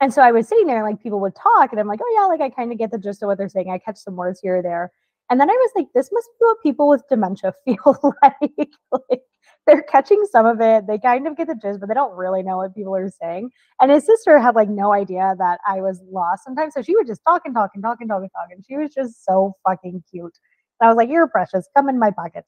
and 0.00 0.12
so 0.12 0.22
I 0.22 0.30
was 0.32 0.46
sitting 0.46 0.66
there 0.66 0.76
and 0.76 0.84
like 0.84 1.02
people 1.02 1.20
would 1.20 1.34
talk 1.34 1.72
and 1.72 1.80
I'm 1.80 1.86
like, 1.86 2.00
oh 2.02 2.14
yeah, 2.14 2.26
like 2.26 2.40
I 2.40 2.54
kind 2.54 2.70
of 2.70 2.78
get 2.78 2.90
the 2.90 2.98
gist 2.98 3.22
of 3.22 3.28
what 3.28 3.38
they're 3.38 3.48
saying. 3.48 3.70
I 3.70 3.78
catch 3.78 3.96
some 3.96 4.16
words 4.16 4.40
here 4.40 4.58
or 4.58 4.62
there. 4.62 4.92
And 5.30 5.40
then 5.40 5.50
I 5.50 5.54
was 5.54 5.70
like, 5.74 5.86
this 5.94 6.10
must 6.12 6.28
be 6.38 6.44
what 6.44 6.62
people 6.62 6.88
with 6.88 7.02
dementia 7.08 7.54
feel 7.64 8.14
like. 8.22 8.68
like 8.92 9.22
they're 9.66 9.82
catching 9.82 10.24
some 10.30 10.46
of 10.46 10.60
it. 10.60 10.86
They 10.86 10.98
kind 10.98 11.26
of 11.26 11.36
get 11.36 11.48
the 11.48 11.54
gist, 11.54 11.80
but 11.80 11.88
they 11.88 11.94
don't 11.94 12.16
really 12.16 12.42
know 12.42 12.58
what 12.58 12.74
people 12.74 12.94
are 12.94 13.10
saying. 13.10 13.50
And 13.80 13.90
his 13.90 14.06
sister 14.06 14.38
had 14.38 14.54
like 14.54 14.68
no 14.68 14.92
idea 14.92 15.34
that 15.38 15.58
I 15.66 15.80
was 15.80 16.00
lost 16.10 16.44
sometimes. 16.44 16.74
So 16.74 16.82
she 16.82 16.94
would 16.94 17.06
just 17.06 17.20
talk 17.28 17.42
and 17.44 17.54
talk 17.54 17.70
and 17.74 17.82
talk 17.82 17.98
and 18.00 18.08
talk 18.08 18.20
and 18.20 18.30
talk. 18.30 18.48
And 18.50 18.64
she 18.66 18.76
was 18.76 18.94
just 18.94 19.24
so 19.24 19.54
fucking 19.66 20.04
cute. 20.10 20.38
And 20.80 20.86
I 20.86 20.88
was 20.88 20.96
like, 20.96 21.10
You're 21.10 21.26
precious. 21.26 21.68
Come 21.76 21.88
in 21.88 21.98
my 21.98 22.12
pocket. 22.12 22.44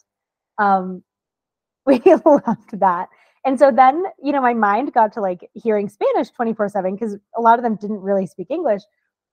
Um, 0.58 1.02
we 1.86 2.00
loved 2.04 2.78
that. 2.80 3.08
And 3.44 3.58
so 3.58 3.72
then, 3.72 4.04
you 4.22 4.32
know, 4.32 4.42
my 4.42 4.54
mind 4.54 4.92
got 4.92 5.12
to 5.14 5.20
like 5.20 5.48
hearing 5.54 5.88
Spanish 5.88 6.30
24 6.30 6.68
7 6.68 6.94
because 6.94 7.16
a 7.36 7.40
lot 7.40 7.58
of 7.58 7.64
them 7.64 7.76
didn't 7.76 8.00
really 8.00 8.26
speak 8.26 8.48
English. 8.50 8.82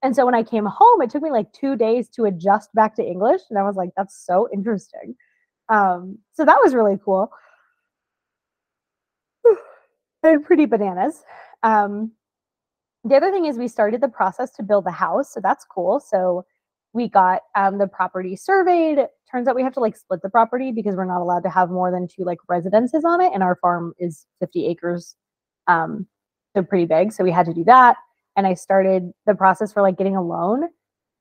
And 0.02 0.16
so 0.16 0.26
when 0.26 0.36
I 0.36 0.44
came 0.44 0.66
home, 0.66 1.02
it 1.02 1.10
took 1.10 1.22
me 1.24 1.32
like 1.32 1.52
two 1.52 1.76
days 1.76 2.10
to 2.12 2.26
adjust 2.26 2.70
back 2.74 2.96
to 2.96 3.04
English. 3.04 3.42
And 3.50 3.60
I 3.60 3.64
was 3.64 3.76
like, 3.76 3.90
that's 3.98 4.26
so 4.26 4.48
interesting. 4.54 5.16
Um, 5.70 6.20
so 6.34 6.46
that 6.46 6.60
was 6.64 6.76
really 6.76 6.98
cool 7.04 7.32
and 10.34 10.44
pretty 10.44 10.66
bananas. 10.66 11.24
Um, 11.64 12.12
the 13.04 13.16
other 13.16 13.32
thing 13.32 13.46
is 13.46 13.58
we 13.58 13.68
started 13.68 14.02
the 14.02 14.08
process 14.08 14.52
to 14.52 14.64
build 14.64 14.86
the 14.86 14.92
house, 14.92 15.34
so 15.34 15.40
that's 15.40 15.66
cool. 15.66 16.00
So 16.00 16.46
we 16.94 17.08
got 17.08 17.42
um, 17.56 17.78
the 17.78 17.88
property 17.88 18.36
surveyed. 18.36 19.00
Turns 19.32 19.48
out 19.48 19.56
we 19.56 19.64
have 19.64 19.74
to 19.74 19.80
like 19.80 19.96
split 19.96 20.22
the 20.24 20.30
property 20.30 20.72
because 20.72 20.96
we're 20.96 21.06
not 21.06 21.22
allowed 21.22 21.44
to 21.44 21.50
have 21.50 21.70
more 21.70 21.92
than 21.92 22.08
two 22.08 22.24
like 22.24 22.40
residences 22.48 23.04
on 23.06 23.22
it, 23.22 23.32
and 23.34 23.44
our 23.44 23.58
farm 23.62 23.94
is 24.00 24.26
50 24.40 24.68
acres, 24.68 25.16
um, 25.68 26.08
so 26.56 26.64
pretty 26.64 26.86
big. 26.86 27.14
So 27.14 27.24
we 27.24 27.32
had 27.32 27.46
to 27.46 27.54
do 27.54 27.64
that, 27.66 27.98
and 28.36 28.48
I 28.48 28.56
started 28.56 29.12
the 29.26 29.36
process 29.36 29.72
for 29.72 29.82
like 29.82 29.98
getting 29.98 30.16
a 30.16 30.24
loan. 30.24 30.70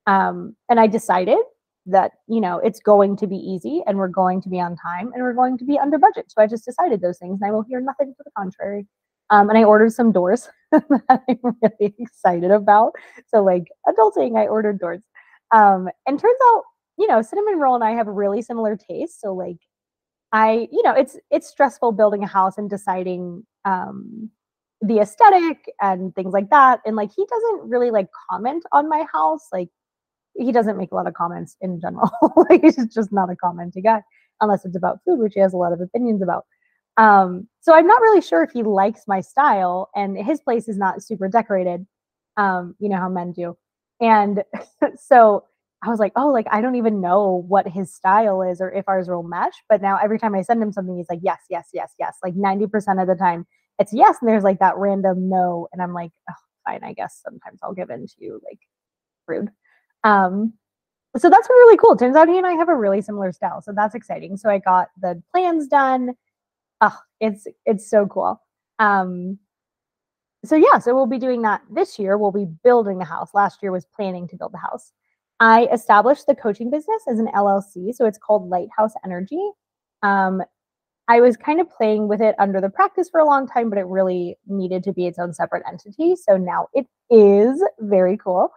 Um, 0.07 0.55
and 0.69 0.79
I 0.79 0.87
decided 0.87 1.39
that 1.87 2.13
you 2.29 2.41
know 2.41 2.59
it's 2.59 2.81
going 2.81 3.17
to 3.17 3.27
be 3.27 3.37
easy 3.37 3.83
and 3.87 3.99
we're 3.99 4.09
going 4.09 4.41
to 4.41 4.49
be 4.49 4.61
on 4.61 4.77
time 4.77 5.13
and 5.13 5.23
we're 5.23 5.35
going 5.35 5.59
to 5.59 5.65
be 5.65 5.79
under 5.79 5.99
budget. 5.99 6.27
So 6.29 6.43
i 6.43 6.47
just 6.47 6.65
decided 6.65 7.01
those 7.01 7.19
things 7.19 7.41
and 7.41 7.49
i 7.49 7.53
will 7.53 7.63
hear 7.63 7.81
nothing 7.81 8.15
to 8.17 8.23
the 8.25 8.31
contrary. 8.37 8.87
Um, 9.31 9.49
and 9.49 9.59
i 9.59 9.65
ordered 9.65 9.93
some 9.93 10.13
doors 10.13 10.49
that 10.73 11.23
i'm 11.29 11.57
really 11.63 11.95
excited 11.99 12.51
about. 12.51 12.93
So 13.29 13.43
like 13.43 13.65
adulting 13.87 14.39
i 14.39 14.47
ordered 14.47 14.79
doors. 14.79 15.03
Um, 15.53 15.89
and 16.07 16.19
turns 16.19 16.39
out 16.53 16.63
you 16.97 17.07
know 17.07 17.23
cinnamon 17.23 17.59
roll 17.59 17.75
and 17.75 17.85
i 17.85 17.91
have 17.93 18.07
really 18.07 18.43
similar 18.43 18.77
tastes. 18.77 19.21
So 19.21 19.35
like 19.35 19.59
i 20.33 20.69
you 20.73 20.83
know 20.83 20.93
it's 20.93 21.19
it's 21.31 21.49
stressful 21.49 21.93
building 21.93 22.25
a 22.25 22.27
house 22.27 22.57
and 22.59 22.71
deciding 22.71 23.45
um, 23.65 24.31
the 24.81 24.99
aesthetic 24.99 25.71
and 25.81 26.15
things 26.15 26.33
like 26.33 26.51
that. 26.51 26.81
And 26.85 26.97
like 26.97 27.11
he 27.15 27.25
doesn't 27.27 27.69
really 27.69 27.91
like 27.91 28.09
comment 28.31 28.65
on 28.73 28.89
my 28.89 29.05
house 29.13 29.49
like 29.53 29.69
he 30.37 30.53
doesn't 30.53 30.77
make 30.77 30.93
a 30.93 30.95
lot 30.95 31.07
of 31.07 31.15
comments 31.15 31.57
in 31.61 31.81
general. 31.81 32.11
like 32.51 32.63
he's 32.63 32.77
just 32.93 33.13
not 33.13 33.31
a 33.31 33.35
commenty 33.35 33.83
guy 33.83 34.03
unless 34.41 34.65
it's 34.65 34.77
about 34.77 34.99
food, 35.05 35.19
which 35.19 35.35
he 35.35 35.41
has 35.41 35.53
a 35.53 35.57
lot 35.57 35.73
of 35.73 35.81
opinions 35.81 36.23
about. 36.23 36.45
Um, 36.97 37.49
so 37.61 37.75
I'm 37.75 37.87
not 37.87 38.01
really 38.01 38.21
sure 38.21 38.43
if 38.43 38.51
he 38.53 38.63
likes 38.63 39.03
my 39.09 39.21
style, 39.21 39.91
and 39.95 40.17
his 40.17 40.41
place 40.41 40.69
is 40.69 40.79
not 40.79 41.03
super 41.03 41.29
decorated. 41.29 41.87
Um, 42.37 42.75
you 42.79 42.89
know 42.89 42.97
how 42.97 43.09
men 43.09 43.33
do, 43.33 43.57
and 44.01 44.45
so 44.97 45.45
I 45.85 45.91
was 45.91 46.01
like, 46.01 46.13
oh, 46.17 46.29
like 46.29 46.47
I 46.51 46.61
don't 46.61 46.77
even 46.77 47.01
know 47.01 47.45
what 47.49 47.69
his 47.69 47.93
style 47.93 48.43
is 48.43 48.61
or 48.61 48.73
if 48.73 48.89
ours 48.89 49.09
will 49.09 49.23
mesh. 49.23 49.53
But 49.69 49.83
now 49.83 49.99
every 50.03 50.19
time 50.19 50.35
I 50.35 50.43
send 50.43 50.63
him 50.63 50.73
something, 50.73 50.97
he's 50.97 51.11
like, 51.11 51.21
yes, 51.23 51.41
yes, 51.51 51.69
yes, 51.73 51.93
yes. 51.99 52.17
Like 52.23 52.35
90% 52.35 53.01
of 53.01 53.09
the 53.09 53.15
time, 53.15 53.47
it's 53.79 53.93
yes, 53.93 54.17
and 54.21 54.29
there's 54.29 54.45
like 54.45 54.61
that 54.61 54.77
random 54.77 55.29
no, 55.29 55.69
and 55.73 55.83
I'm 55.83 55.93
like, 55.93 56.13
oh, 56.31 56.35
fine, 56.67 56.83
I 56.85 56.93
guess 56.93 57.21
sometimes 57.23 57.61
I'll 57.63 57.75
give 57.75 57.91
in 57.91 58.07
to 58.07 58.15
you, 58.19 58.41
like 58.45 58.61
rude. 59.27 59.51
Um, 60.05 60.53
so 61.17 61.31
that's 61.31 61.49
really 61.49 61.77
cool. 61.77 61.97
Turns 61.97 62.17
out 62.17 62.29
he 62.29 62.39
and 62.39 62.47
I 62.47 62.53
have 62.55 62.69
a 62.69 62.77
really 62.77 63.01
similar 63.01 63.33
style, 63.33 63.63
so 63.63 63.73
that's 63.75 63.95
exciting. 63.95 64.37
So 64.37 64.51
I 64.51 64.59
got 64.59 64.89
the 65.01 65.23
plans 65.33 65.69
done. 65.69 66.15
Oh, 66.81 66.97
it's 67.21 67.47
it's 67.67 67.89
so 67.89 68.07
cool. 68.07 68.41
Um, 68.79 69.39
so 70.45 70.57
yeah, 70.57 70.79
so 70.79 70.95
we'll 70.95 71.07
be 71.07 71.19
doing 71.19 71.43
that 71.43 71.63
this 71.71 71.99
year. 71.99 72.19
We'll 72.19 72.33
be 72.33 72.47
building 72.65 72.99
the 72.99 73.05
house. 73.05 73.31
Last 73.33 73.63
year 73.63 73.73
was 73.73 73.87
planning 73.87 74.29
to 74.29 74.37
build 74.37 74.53
the 74.53 74.59
house. 74.59 74.93
I 75.41 75.67
established 75.73 76.27
the 76.27 76.35
coaching 76.35 76.71
business 76.71 77.03
as 77.09 77.19
an 77.19 77.29
LLC, 77.35 77.95
so 77.95 78.07
it's 78.07 78.19
called 78.19 78.49
Lighthouse 78.49 78.93
Energy. 79.05 79.51
Um, 80.03 80.43
I 81.09 81.21
was 81.21 81.37
kind 81.37 81.61
of 81.61 81.71
playing 81.71 82.09
with 82.09 82.21
it 82.21 82.35
under 82.39 82.61
the 82.61 82.71
practice 82.71 83.09
for 83.11 83.21
a 83.21 83.27
long 83.27 83.47
time, 83.47 83.69
but 83.69 83.79
it 83.79 83.87
really 83.87 84.37
needed 84.47 84.83
to 84.85 84.93
be 84.93 85.07
its 85.07 85.19
own 85.19 85.35
separate 85.35 85.63
entity. 85.69 86.17
So 86.17 86.37
now 86.37 86.69
it 86.73 86.87
is 87.11 87.63
very 87.81 88.17
cool. 88.17 88.51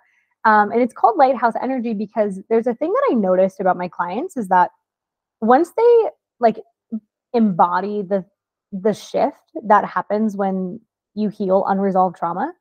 Um, 0.47 0.71
and 0.71 0.81
it's 0.81 0.93
called 0.93 1.17
lighthouse 1.17 1.55
energy 1.61 1.93
because 1.93 2.39
there's 2.49 2.67
a 2.67 2.73
thing 2.73 2.93
that 2.93 3.09
I 3.11 3.15
noticed 3.15 3.59
about 3.59 3.75
my 3.75 3.89
clients 3.89 4.37
is 4.37 4.47
that 4.47 4.71
once 5.41 5.71
they 5.75 6.05
like 6.39 6.57
embody 7.33 8.01
the 8.01 8.23
the 8.71 8.93
shift 8.93 9.51
that 9.67 9.83
happens 9.83 10.37
when 10.37 10.79
you 11.15 11.27
heal 11.27 11.65
unresolved 11.67 12.15
trauma, 12.15 12.53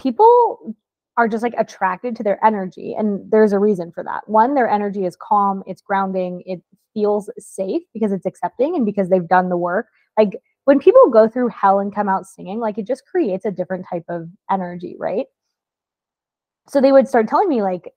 people 0.00 0.74
are 1.16 1.28
just 1.28 1.44
like 1.44 1.54
attracted 1.58 2.16
to 2.16 2.24
their 2.24 2.44
energy. 2.44 2.92
And 2.98 3.30
there's 3.30 3.52
a 3.52 3.58
reason 3.60 3.92
for 3.92 4.02
that. 4.02 4.28
One, 4.28 4.56
their 4.56 4.68
energy 4.68 5.04
is 5.04 5.16
calm, 5.16 5.62
it's 5.64 5.80
grounding, 5.80 6.42
it 6.44 6.60
feels 6.92 7.30
safe 7.38 7.82
because 7.94 8.10
it's 8.10 8.26
accepting 8.26 8.74
and 8.74 8.84
because 8.84 9.10
they've 9.10 9.28
done 9.28 9.48
the 9.48 9.56
work. 9.56 9.86
Like 10.18 10.38
when 10.64 10.80
people 10.80 11.08
go 11.08 11.28
through 11.28 11.48
hell 11.48 11.78
and 11.78 11.94
come 11.94 12.08
out 12.08 12.26
singing, 12.26 12.58
like 12.58 12.78
it 12.78 12.86
just 12.86 13.06
creates 13.06 13.44
a 13.44 13.52
different 13.52 13.86
type 13.88 14.06
of 14.08 14.28
energy, 14.50 14.96
right? 14.98 15.26
So 16.68 16.80
they 16.80 16.92
would 16.92 17.08
start 17.08 17.28
telling 17.28 17.48
me 17.48 17.62
like 17.62 17.92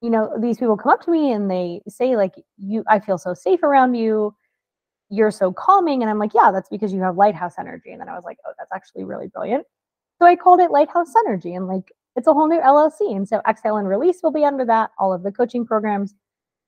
you 0.00 0.10
know 0.10 0.32
these 0.40 0.58
people 0.58 0.76
come 0.76 0.92
up 0.92 1.02
to 1.02 1.10
me 1.10 1.32
and 1.32 1.50
they 1.50 1.80
say 1.88 2.16
like 2.16 2.34
you 2.58 2.84
i 2.88 2.98
feel 2.98 3.18
so 3.18 3.34
safe 3.34 3.62
around 3.62 3.94
you 3.94 4.34
you're 5.10 5.30
so 5.30 5.52
calming 5.52 6.02
and 6.02 6.10
i'm 6.10 6.18
like 6.18 6.34
yeah 6.34 6.50
that's 6.50 6.68
because 6.68 6.92
you 6.92 7.00
have 7.00 7.16
lighthouse 7.16 7.54
energy 7.58 7.90
and 7.92 8.00
then 8.00 8.08
i 8.08 8.14
was 8.14 8.24
like 8.24 8.38
oh 8.46 8.52
that's 8.58 8.72
actually 8.74 9.04
really 9.04 9.28
brilliant 9.28 9.64
so 10.18 10.26
i 10.26 10.34
called 10.34 10.60
it 10.60 10.70
lighthouse 10.70 11.12
energy 11.26 11.54
and 11.54 11.66
like 11.68 11.92
it's 12.16 12.26
a 12.26 12.32
whole 12.32 12.48
new 12.48 12.60
LLC. 12.60 13.14
And 13.14 13.28
so 13.28 13.40
Exhale 13.48 13.76
and 13.76 13.88
Release 13.88 14.20
will 14.22 14.32
be 14.32 14.44
under 14.44 14.64
that. 14.66 14.90
All 14.98 15.12
of 15.12 15.22
the 15.22 15.32
coaching 15.32 15.64
programs 15.64 16.14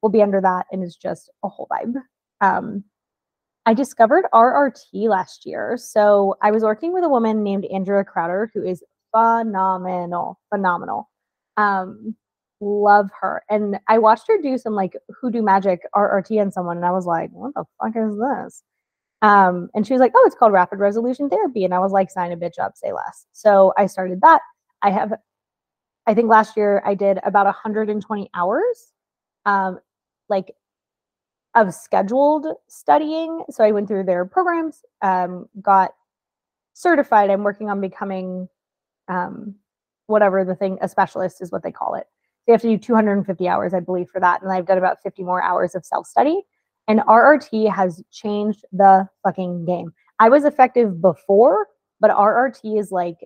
will 0.03 0.11
be 0.11 0.23
under 0.23 0.41
that. 0.41 0.67
And 0.73 0.83
it's 0.83 0.97
just 0.97 1.31
a 1.43 1.49
whole 1.49 1.69
vibe. 1.71 1.95
Um, 2.41 2.85
I 3.67 3.75
discovered 3.75 4.27
RRT 4.33 5.09
last 5.09 5.47
year. 5.47 5.77
So 5.79 6.37
I 6.43 6.51
was 6.51 6.63
working 6.63 6.93
with 6.93 7.05
a 7.05 7.09
woman 7.09 7.43
named 7.43 7.65
Andrea 7.67 8.05
Crowder, 8.05 8.51
who 8.55 8.63
is 8.63 8.83
phenomenal, 9.15 10.39
phenomenal. 10.51 11.11
Um, 11.57 12.17
love 12.61 13.11
her. 13.21 13.43
And 13.51 13.79
I 13.89 13.99
watched 13.99 14.27
her 14.29 14.41
do 14.41 14.59
some 14.59 14.75
like 14.75 14.97
hoodoo 15.21 15.43
magic 15.43 15.83
RRT 15.95 16.41
on 16.41 16.51
someone, 16.51 16.77
and 16.77 16.87
I 16.87 16.93
was 16.93 17.07
like, 17.07 17.31
what 17.33 17.55
the 17.55 17.65
fuck 17.81 17.95
is 17.97 18.17
this? 18.19 18.63
Um, 19.23 19.71
and 19.75 19.87
she 19.87 19.95
was 19.95 20.01
like, 20.01 20.13
oh, 20.15 20.25
it's 20.27 20.37
called 20.37 20.53
rapid 20.53 20.79
resolution 20.79 21.31
therapy. 21.31 21.65
And 21.65 21.73
I 21.73 21.79
was 21.79 21.93
like, 21.93 22.11
sign 22.11 22.33
a 22.33 22.37
bitch 22.37 22.59
up, 22.61 22.77
say 22.77 22.93
less. 22.93 23.27
So 23.33 23.73
I 23.79 23.87
started 23.87 24.21
that. 24.21 24.43
I 24.83 24.91
have, 24.91 25.15
I 26.07 26.13
think 26.13 26.29
last 26.29 26.59
year 26.59 26.83
I 26.85 26.95
did 26.95 27.19
about 27.25 27.47
120 27.47 28.31
hours, 28.35 28.93
um, 29.47 29.79
like 30.29 30.55
of 31.55 31.73
scheduled 31.73 32.47
studying. 32.69 33.45
So 33.49 33.65
I 33.65 33.71
went 33.71 33.89
through 33.89 34.05
their 34.05 34.27
programs, 34.27 34.83
um, 35.01 35.49
got 35.63 35.93
certified. 36.75 37.31
I'm 37.31 37.45
working 37.45 37.71
on 37.71 37.81
becoming 37.81 38.47
um, 39.09 39.55
whatever 40.07 40.45
the 40.45 40.55
thing, 40.55 40.79
a 40.81 40.89
specialist 40.89 41.41
is 41.41 41.51
what 41.51 41.63
they 41.63 41.73
call 41.73 41.95
it. 41.95 42.07
So 42.45 42.53
you 42.53 42.53
have 42.53 42.63
to 42.63 42.69
do 42.69 42.79
250 42.79 43.49
hours, 43.49 43.73
I 43.73 43.81
believe, 43.81 44.09
for 44.11 44.21
that. 44.21 44.43
And 44.43 44.53
I've 44.53 44.67
done 44.67 44.79
about 44.79 45.03
50 45.03 45.23
more 45.23 45.43
hours 45.43 45.75
of 45.75 45.85
self 45.85 46.07
study. 46.07 46.43
And 46.87 47.01
RRT 47.01 47.73
has 47.75 48.03
changed 48.13 48.65
the 48.73 49.09
fucking 49.23 49.65
game. 49.65 49.95
I 50.19 50.29
was 50.29 50.45
effective 50.45 51.01
before, 51.01 51.69
but 52.01 52.11
RRT 52.11 52.79
is 52.79 52.93
like 52.93 53.17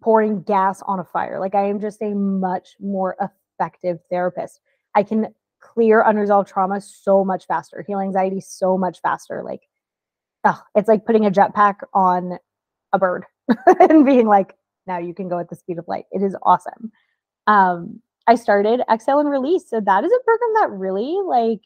pouring 0.00 0.42
gas 0.42 0.82
on 0.82 0.98
a 0.98 1.04
fire. 1.04 1.38
Like 1.38 1.54
I 1.54 1.68
am 1.68 1.80
just 1.80 2.02
a 2.02 2.10
much 2.10 2.70
more 2.80 3.16
effective 3.20 4.00
therapist. 4.10 4.60
I 4.94 5.02
can 5.02 5.32
clear 5.60 6.02
unresolved 6.02 6.48
trauma 6.48 6.80
so 6.80 7.24
much 7.24 7.46
faster, 7.46 7.84
heal 7.86 8.00
anxiety 8.00 8.40
so 8.40 8.76
much 8.76 9.00
faster. 9.00 9.42
Like, 9.44 9.62
oh, 10.44 10.60
it's 10.74 10.88
like 10.88 11.04
putting 11.04 11.26
a 11.26 11.30
jetpack 11.30 11.76
on 11.94 12.38
a 12.92 12.98
bird 12.98 13.24
and 13.88 14.04
being 14.04 14.26
like, 14.26 14.54
now 14.90 14.98
you 14.98 15.14
can 15.14 15.28
go 15.28 15.38
at 15.38 15.48
the 15.48 15.56
speed 15.56 15.78
of 15.78 15.86
light. 15.86 16.06
It 16.10 16.22
is 16.22 16.34
awesome. 16.42 16.90
Um, 17.46 18.02
I 18.26 18.34
started 18.34 18.82
Exhale 18.92 19.20
and 19.20 19.30
Release. 19.30 19.68
So 19.68 19.80
that 19.80 20.04
is 20.04 20.12
a 20.12 20.24
program 20.24 20.50
that 20.60 20.70
really 20.76 21.16
like 21.24 21.62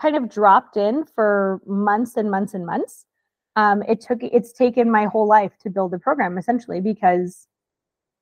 kind 0.00 0.16
of 0.16 0.28
dropped 0.28 0.76
in 0.76 1.04
for 1.14 1.60
months 1.66 2.16
and 2.16 2.30
months 2.30 2.54
and 2.54 2.66
months. 2.66 3.06
Um, 3.56 3.82
it 3.88 4.00
took 4.00 4.22
it's 4.22 4.52
taken 4.52 4.90
my 4.90 5.06
whole 5.06 5.26
life 5.26 5.52
to 5.62 5.70
build 5.70 5.92
a 5.94 5.98
program 5.98 6.38
essentially 6.38 6.80
because 6.80 7.48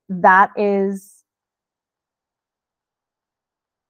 that 0.08 0.50
is 0.56 1.24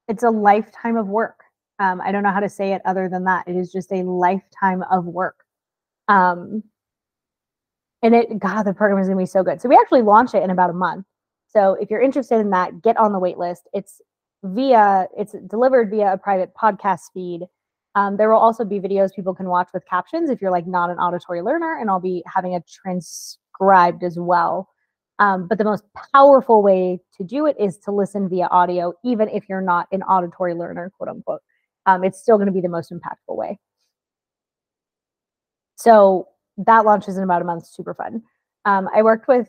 it's 0.09 0.25
a 0.25 0.31
lifetime 0.31 0.97
of 0.97 1.07
work. 1.07 1.41
Um, 1.79 2.01
I 2.01 2.11
don't 2.11 2.23
know 2.23 2.33
how 2.33 2.41
to 2.41 2.49
say 2.49 2.73
it 2.73 2.83
other 2.85 3.09
than 3.09 3.25
that. 3.25 3.47
It 3.47 3.57
is 3.57 3.71
just 3.71 3.93
a 3.93 4.03
lifetime 4.03 4.83
of 4.91 5.05
work. 5.05 5.45
Um, 6.09 6.63
and 8.07 8.15
it, 8.15 8.39
God, 8.39 8.63
the 8.63 8.73
program 8.73 9.01
is 9.01 9.09
gonna 9.09 9.19
be 9.19 9.27
so 9.27 9.43
good. 9.43 9.61
So 9.61 9.69
we 9.69 9.77
actually 9.77 10.03
launch 10.03 10.33
it 10.33 10.43
in 10.43 10.51
about 10.51 10.71
a 10.71 10.75
month. 10.75 11.05
So 11.49 11.75
if 11.81 11.91
you're 11.91 12.01
interested 12.01 12.39
in 12.39 12.51
that, 12.51 12.83
get 12.83 12.97
on 12.97 13.13
the 13.13 13.19
wait 13.19 13.37
list. 13.37 13.63
It's 13.73 14.01
via, 14.45 15.09
it's 15.17 15.35
delivered 15.49 15.91
via 15.91 16.13
a 16.13 16.19
private 16.19 16.53
podcast 16.55 17.01
feed. 17.13 17.43
Um, 17.97 18.17
there 18.17 18.31
will 18.31 18.39
also 18.39 18.65
be 18.65 18.79
videos 18.79 19.13
people 19.15 19.35
can 19.35 19.49
watch 19.49 19.69
with 19.75 19.85
captions 19.87 20.31
if 20.31 20.41
you're 20.41 20.53
like 20.53 20.67
not 20.69 20.91
an 20.91 20.99
auditory 20.99 21.43
learner, 21.43 21.79
and 21.81 21.91
I'll 21.91 21.99
be 21.99 22.23
having 22.33 22.53
it 22.53 22.63
transcribed 22.69 24.05
as 24.05 24.19
well. 24.19 24.69
Um, 25.19 25.49
but 25.49 25.59
the 25.59 25.65
most 25.65 25.83
powerful 26.15 26.63
way 26.63 27.01
to 27.17 27.25
do 27.25 27.47
it 27.47 27.57
is 27.59 27.79
to 27.79 27.91
listen 27.91 28.29
via 28.29 28.47
audio, 28.47 28.93
even 29.03 29.29
if 29.31 29.49
you're 29.49 29.63
not 29.63 29.89
an 29.91 30.03
auditory 30.03 30.55
learner, 30.55 30.93
quote 30.97 31.09
unquote. 31.09 31.41
Um, 31.87 32.05
it's 32.05 32.21
still 32.21 32.37
going 32.37 32.47
to 32.47 32.53
be 32.53 32.61
the 32.61 32.69
most 32.69 32.93
impactful 32.93 33.35
way. 33.35 33.59
So 35.77 36.29
that 36.59 36.85
launches 36.85 37.17
in 37.17 37.25
about 37.25 37.43
a 37.43 37.45
month. 37.45 37.67
Super 37.67 37.95
fun. 37.95 38.23
Um, 38.65 38.89
I 38.95 39.03
worked 39.03 39.29
with 39.29 39.49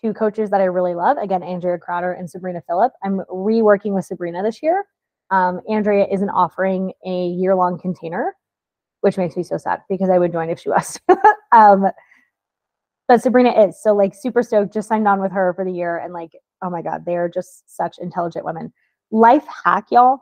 two 0.00 0.12
coaches 0.12 0.50
that 0.50 0.60
I 0.60 0.64
really 0.64 0.94
love. 0.94 1.16
Again, 1.16 1.42
Andrea 1.42 1.78
Crowder 1.78 2.12
and 2.12 2.28
Sabrina 2.28 2.62
Phillip. 2.68 2.92
I'm 3.02 3.22
reworking 3.30 3.94
with 3.94 4.04
Sabrina 4.04 4.42
this 4.42 4.62
year 4.62 4.84
um, 5.30 5.60
Andrea 5.68 6.06
isn't 6.10 6.30
offering 6.30 6.92
a 7.06 7.26
year 7.28 7.54
long 7.54 7.78
container, 7.78 8.36
which 9.00 9.16
makes 9.16 9.36
me 9.36 9.42
so 9.42 9.56
sad 9.56 9.80
because 9.88 10.10
I 10.10 10.18
would 10.18 10.32
join 10.32 10.50
if 10.50 10.60
she 10.60 10.68
was. 10.68 10.98
um, 11.52 11.86
but 13.08 13.20
Sabrina 13.20 13.50
is 13.66 13.82
so 13.82 13.94
like 13.94 14.14
super 14.14 14.42
stoked. 14.42 14.72
Just 14.72 14.88
signed 14.88 15.08
on 15.08 15.20
with 15.20 15.32
her 15.32 15.52
for 15.54 15.64
the 15.64 15.72
year, 15.72 15.98
and 15.98 16.12
like, 16.12 16.32
oh 16.62 16.70
my 16.70 16.82
god, 16.82 17.04
they 17.04 17.16
are 17.16 17.28
just 17.28 17.64
such 17.74 17.98
intelligent 17.98 18.44
women. 18.44 18.72
Life 19.10 19.44
hack, 19.64 19.86
y'all. 19.90 20.20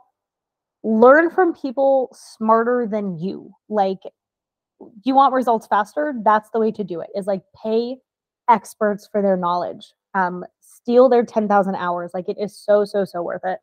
Learn 0.83 1.29
from 1.29 1.53
people 1.53 2.09
smarter 2.13 2.87
than 2.89 3.17
you. 3.17 3.51
Like, 3.69 3.99
you 5.03 5.15
want 5.15 5.33
results 5.33 5.67
faster? 5.67 6.13
That's 6.23 6.49
the 6.51 6.59
way 6.59 6.71
to 6.71 6.83
do 6.83 7.01
it. 7.01 7.09
Is 7.15 7.27
like 7.27 7.41
pay 7.61 7.97
experts 8.49 9.07
for 9.11 9.21
their 9.21 9.37
knowledge. 9.37 9.93
Um, 10.13 10.45
steal 10.61 11.09
their 11.09 11.25
ten 11.25 11.47
thousand 11.47 11.75
hours. 11.75 12.11
Like, 12.13 12.29
it 12.29 12.37
is 12.39 12.55
so 12.57 12.85
so 12.85 13.05
so 13.05 13.21
worth 13.21 13.45
it. 13.45 13.59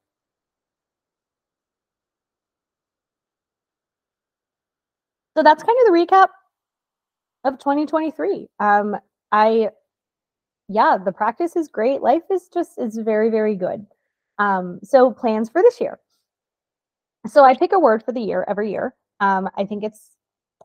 so 5.41 5.43
that's 5.43 5.63
kind 5.63 5.79
of 5.81 5.87
the 5.87 5.99
recap 5.99 6.29
of 7.45 7.59
2023. 7.59 8.49
Um, 8.59 8.97
I, 9.33 9.71
yeah, 10.69 10.99
the 11.03 11.13
practice 11.13 11.57
is 11.57 11.69
great. 11.69 12.03
Life 12.03 12.25
is 12.31 12.49
just 12.53 12.79
is 12.79 12.99
very 12.99 13.31
very 13.31 13.57
good. 13.57 13.87
Um, 14.39 14.81
so 14.83 15.11
plans 15.11 15.49
for 15.49 15.63
this 15.63 15.81
year. 15.81 15.99
So 17.27 17.43
I 17.43 17.55
pick 17.55 17.73
a 17.73 17.79
word 17.79 18.03
for 18.03 18.13
the 18.13 18.21
year 18.21 18.45
every 18.49 18.71
year. 18.71 18.95
Um, 19.21 19.49
I 19.57 19.65
think 19.65 19.83
it's 19.83 20.11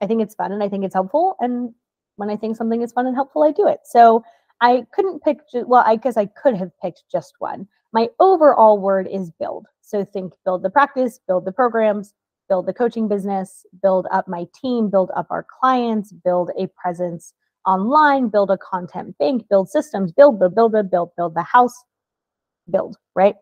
I 0.01 0.07
think 0.07 0.21
it's 0.21 0.35
fun 0.35 0.51
and 0.51 0.63
I 0.63 0.69
think 0.69 0.83
it's 0.83 0.93
helpful. 0.93 1.35
And 1.39 1.73
when 2.17 2.29
I 2.29 2.35
think 2.35 2.55
something 2.55 2.81
is 2.81 2.91
fun 2.91 3.07
and 3.07 3.15
helpful, 3.15 3.43
I 3.43 3.51
do 3.51 3.67
it. 3.67 3.79
So 3.85 4.23
I 4.61 4.85
couldn't 4.93 5.23
pick. 5.23 5.39
Well, 5.53 5.83
I 5.85 5.95
guess 5.95 6.17
I 6.17 6.25
could 6.25 6.55
have 6.55 6.71
picked 6.81 7.03
just 7.11 7.33
one. 7.39 7.67
My 7.93 8.09
overall 8.19 8.79
word 8.79 9.07
is 9.11 9.31
build. 9.31 9.67
So 9.81 10.03
think 10.03 10.33
build 10.43 10.63
the 10.63 10.69
practice, 10.69 11.19
build 11.27 11.45
the 11.45 11.51
programs, 11.51 12.13
build 12.49 12.65
the 12.65 12.73
coaching 12.73 13.07
business, 13.07 13.65
build 13.81 14.07
up 14.11 14.27
my 14.27 14.45
team, 14.59 14.89
build 14.89 15.11
up 15.15 15.27
our 15.29 15.45
clients, 15.59 16.11
build 16.11 16.51
a 16.57 16.67
presence 16.67 17.33
online, 17.65 18.27
build 18.27 18.51
a 18.51 18.57
content 18.57 19.17
bank, 19.17 19.47
build 19.49 19.69
systems, 19.69 20.11
build 20.11 20.39
the 20.39 20.49
build, 20.49 20.71
the 20.73 20.83
build, 20.83 21.11
build 21.15 21.35
the 21.35 21.43
house, 21.43 21.75
build, 22.69 22.97
right? 23.15 23.35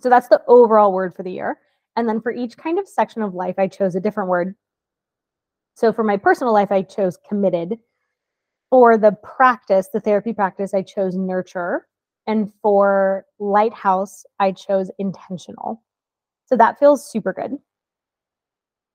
So 0.00 0.08
that's 0.08 0.28
the 0.28 0.42
overall 0.46 0.92
word 0.92 1.14
for 1.14 1.22
the 1.22 1.32
year. 1.32 1.58
And 1.96 2.08
then 2.08 2.20
for 2.20 2.32
each 2.32 2.56
kind 2.56 2.78
of 2.78 2.88
section 2.88 3.22
of 3.22 3.34
life, 3.34 3.54
I 3.58 3.68
chose 3.68 3.94
a 3.94 4.00
different 4.00 4.28
word. 4.28 4.54
So 5.74 5.92
for 5.92 6.04
my 6.04 6.16
personal 6.16 6.52
life, 6.52 6.72
I 6.72 6.82
chose 6.82 7.18
committed. 7.28 7.78
For 8.70 8.96
the 8.98 9.12
practice, 9.12 9.88
the 9.92 10.00
therapy 10.00 10.32
practice, 10.32 10.74
I 10.74 10.82
chose 10.82 11.14
nurture. 11.14 11.86
And 12.26 12.52
for 12.62 13.26
lighthouse, 13.38 14.24
I 14.40 14.52
chose 14.52 14.90
intentional. 14.98 15.82
So 16.46 16.56
that 16.56 16.78
feels 16.78 17.08
super 17.08 17.32
good. 17.32 17.52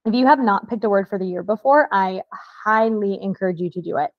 If 0.05 0.13
you 0.13 0.25
have 0.25 0.39
not 0.39 0.69
picked 0.69 0.83
a 0.83 0.89
word 0.89 1.07
for 1.07 1.19
the 1.19 1.25
year 1.25 1.43
before, 1.43 1.87
I 1.91 2.21
highly 2.65 3.19
encourage 3.21 3.59
you 3.59 3.69
to 3.69 3.81
do 3.81 3.97
it. 3.97 4.11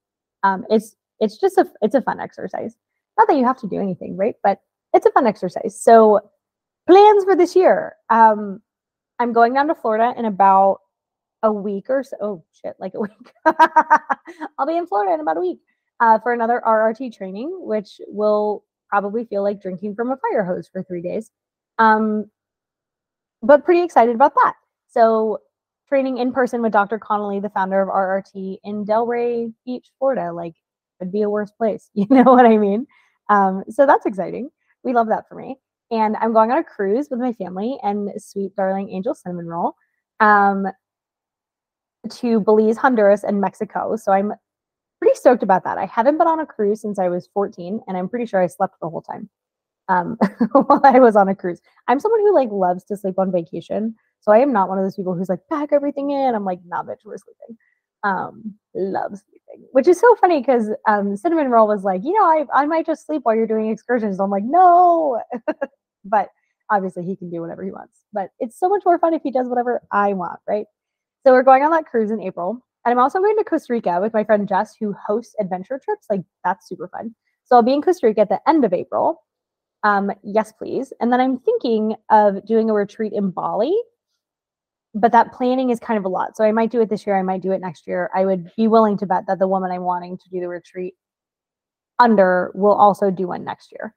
Um, 0.42 0.64
it's 0.70 0.96
it's 1.18 1.38
just 1.38 1.58
a 1.58 1.66
it's 1.82 1.94
a 1.94 2.02
fun 2.02 2.20
exercise. 2.20 2.76
Not 3.18 3.28
that 3.28 3.36
you 3.36 3.44
have 3.44 3.58
to 3.60 3.68
do 3.68 3.80
anything, 3.80 4.16
right? 4.16 4.34
But 4.42 4.60
it's 4.94 5.06
a 5.06 5.10
fun 5.10 5.26
exercise. 5.26 5.80
So 5.80 6.20
plans 6.86 7.24
for 7.24 7.36
this 7.36 7.56
year. 7.56 7.96
Um, 8.08 8.60
I'm 9.18 9.32
going 9.32 9.52
down 9.54 9.68
to 9.68 9.74
Florida 9.74 10.14
in 10.16 10.24
about 10.24 10.80
a 11.42 11.52
week 11.52 11.86
or 11.88 12.02
so. 12.02 12.16
Oh 12.20 12.44
shit, 12.52 12.76
like 12.78 12.94
a 12.94 13.00
week. 13.00 13.32
I'll 13.44 14.66
be 14.66 14.76
in 14.76 14.86
Florida 14.86 15.14
in 15.14 15.20
about 15.20 15.36
a 15.36 15.40
week 15.40 15.60
uh, 16.00 16.18
for 16.18 16.32
another 16.32 16.62
RRT 16.66 17.16
training, 17.16 17.50
which 17.60 18.00
will 18.08 18.64
probably 18.88 19.24
feel 19.24 19.42
like 19.42 19.62
drinking 19.62 19.94
from 19.94 20.10
a 20.10 20.16
fire 20.16 20.44
hose 20.44 20.68
for 20.68 20.82
three 20.82 21.02
days. 21.02 21.30
Um, 21.78 22.30
but 23.42 23.64
pretty 23.64 23.82
excited 23.82 24.14
about 24.14 24.34
that. 24.34 24.54
So 24.88 25.38
training 25.88 26.18
in 26.18 26.32
person 26.32 26.62
with 26.62 26.72
Dr. 26.72 26.98
Connelly, 26.98 27.40
the 27.40 27.50
founder 27.50 27.80
of 27.80 27.88
RRT 27.88 28.58
in 28.64 28.84
Delray 28.84 29.52
Beach, 29.64 29.90
Florida, 29.98 30.32
like 30.32 30.54
would 30.98 31.12
be 31.12 31.22
a 31.22 31.30
worse 31.30 31.50
place. 31.52 31.90
You 31.94 32.06
know 32.10 32.24
what 32.24 32.46
I 32.46 32.58
mean? 32.58 32.86
Um, 33.28 33.64
so 33.68 33.86
that's 33.86 34.06
exciting. 34.06 34.50
We 34.82 34.92
love 34.92 35.08
that 35.08 35.28
for 35.28 35.34
me. 35.36 35.56
And 35.90 36.16
I'm 36.16 36.32
going 36.32 36.50
on 36.52 36.58
a 36.58 36.64
cruise 36.64 37.08
with 37.10 37.20
my 37.20 37.32
family 37.32 37.78
and 37.82 38.10
sweet 38.18 38.54
darling 38.54 38.90
Angel 38.90 39.14
Cinnamon 39.14 39.46
Roll 39.46 39.74
um, 40.20 40.66
to 42.08 42.40
Belize, 42.40 42.76
Honduras, 42.76 43.24
and 43.24 43.40
Mexico. 43.40 43.96
So 43.96 44.12
I'm 44.12 44.32
pretty 45.00 45.16
stoked 45.16 45.42
about 45.42 45.64
that. 45.64 45.78
I 45.78 45.86
haven't 45.86 46.18
been 46.18 46.26
on 46.26 46.40
a 46.40 46.46
cruise 46.46 46.80
since 46.80 46.98
I 46.98 47.08
was 47.08 47.28
14, 47.34 47.80
and 47.86 47.96
I'm 47.96 48.08
pretty 48.08 48.26
sure 48.26 48.42
I 48.42 48.46
slept 48.46 48.76
the 48.80 48.88
whole 48.88 49.02
time 49.02 49.28
um, 49.88 50.16
while 50.52 50.80
I 50.84 50.98
was 51.00 51.16
on 51.16 51.28
a 51.28 51.34
cruise. 51.34 51.60
I'm 51.88 52.00
someone 52.00 52.20
who 52.20 52.34
like 52.34 52.50
loves 52.50 52.84
to 52.84 52.96
sleep 52.96 53.18
on 53.18 53.32
vacation. 53.32 53.94
So 54.20 54.32
I 54.32 54.38
am 54.38 54.52
not 54.52 54.68
one 54.68 54.78
of 54.78 54.84
those 54.84 54.96
people 54.96 55.14
who's 55.14 55.28
like, 55.28 55.40
pack 55.50 55.70
everything 55.72 56.10
in. 56.10 56.34
I'm 56.34 56.44
like, 56.44 56.60
nah, 56.66 56.82
bitch, 56.82 57.04
we're 57.04 57.16
sleeping. 57.16 57.56
Um, 58.02 58.54
love 58.74 59.12
sleeping. 59.12 59.66
Which 59.72 59.88
is 59.88 59.98
so 59.98 60.14
funny 60.16 60.40
because 60.40 60.70
um, 60.86 61.16
Cinnamon 61.16 61.48
Roll 61.48 61.66
was 61.66 61.82
like, 61.82 62.02
you 62.04 62.12
know, 62.12 62.24
I, 62.24 62.44
I 62.54 62.66
might 62.66 62.86
just 62.86 63.06
sleep 63.06 63.22
while 63.24 63.34
you're 63.34 63.46
doing 63.46 63.70
excursions. 63.70 64.20
I'm 64.20 64.30
like, 64.30 64.44
no. 64.44 65.20
but 66.04 66.28
obviously 66.70 67.04
he 67.04 67.16
can 67.16 67.30
do 67.30 67.40
whatever 67.40 67.64
he 67.64 67.72
wants. 67.72 68.00
But 68.12 68.30
it's 68.38 68.58
so 68.58 68.68
much 68.68 68.82
more 68.84 68.98
fun 68.98 69.14
if 69.14 69.22
he 69.22 69.30
does 69.30 69.48
whatever 69.48 69.82
I 69.90 70.12
want, 70.12 70.38
right? 70.46 70.66
So 71.24 71.32
we're 71.32 71.42
going 71.42 71.62
on 71.62 71.70
that 71.72 71.86
cruise 71.86 72.10
in 72.10 72.20
April. 72.20 72.58
And 72.84 72.92
I'm 72.92 72.98
also 72.98 73.18
going 73.18 73.36
to 73.36 73.44
Costa 73.44 73.72
Rica 73.72 73.98
with 74.00 74.14
my 74.14 74.24
friend 74.24 74.48
Jess, 74.48 74.74
who 74.78 74.94
hosts 75.06 75.34
adventure 75.38 75.80
trips. 75.82 76.06
Like 76.08 76.22
that's 76.44 76.68
super 76.68 76.88
fun. 76.88 77.14
So 77.44 77.56
I'll 77.56 77.62
be 77.62 77.74
in 77.74 77.82
Costa 77.82 78.06
Rica 78.06 78.22
at 78.22 78.28
the 78.28 78.40
end 78.48 78.64
of 78.64 78.72
April. 78.72 79.22
Um, 79.82 80.10
yes, 80.22 80.52
please. 80.52 80.92
And 81.00 81.12
then 81.12 81.20
I'm 81.20 81.38
thinking 81.38 81.96
of 82.10 82.44
doing 82.46 82.70
a 82.70 82.74
retreat 82.74 83.12
in 83.12 83.30
Bali 83.30 83.74
but 84.94 85.12
that 85.12 85.32
planning 85.32 85.70
is 85.70 85.78
kind 85.78 85.98
of 85.98 86.04
a 86.04 86.08
lot. 86.08 86.36
So 86.36 86.44
I 86.44 86.52
might 86.52 86.70
do 86.70 86.80
it 86.80 86.90
this 86.90 87.06
year. 87.06 87.16
I 87.16 87.22
might 87.22 87.42
do 87.42 87.52
it 87.52 87.60
next 87.60 87.86
year. 87.86 88.10
I 88.14 88.24
would 88.24 88.50
be 88.56 88.66
willing 88.66 88.98
to 88.98 89.06
bet 89.06 89.24
that 89.28 89.38
the 89.38 89.46
woman 89.46 89.70
I'm 89.70 89.82
wanting 89.82 90.18
to 90.18 90.28
do 90.30 90.40
the 90.40 90.48
retreat 90.48 90.94
under 91.98 92.50
will 92.54 92.74
also 92.74 93.10
do 93.10 93.28
one 93.28 93.44
next 93.44 93.72
year. 93.72 93.94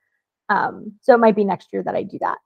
Um, 0.49 0.93
so 1.01 1.13
it 1.13 1.19
might 1.19 1.35
be 1.35 1.45
next 1.45 1.69
year 1.73 1.83
that 1.83 1.95
I 1.95 2.03
do 2.03 2.19
that. 2.19 2.37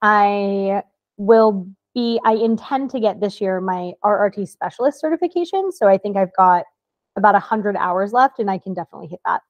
I 0.00 0.82
will 1.18 1.68
be, 1.94 2.20
I 2.24 2.34
intend 2.34 2.90
to 2.90 3.00
get 3.00 3.20
this 3.20 3.40
year 3.40 3.60
my 3.60 3.92
RRT 4.04 4.48
specialist 4.48 5.00
certification. 5.00 5.72
So 5.72 5.88
I 5.88 5.98
think 5.98 6.16
I've 6.16 6.34
got 6.36 6.64
about 7.16 7.34
100 7.34 7.76
hours 7.76 8.12
left 8.12 8.38
and 8.38 8.50
I 8.50 8.58
can 8.58 8.74
definitely 8.74 9.08
hit 9.08 9.20
that. 9.24 9.42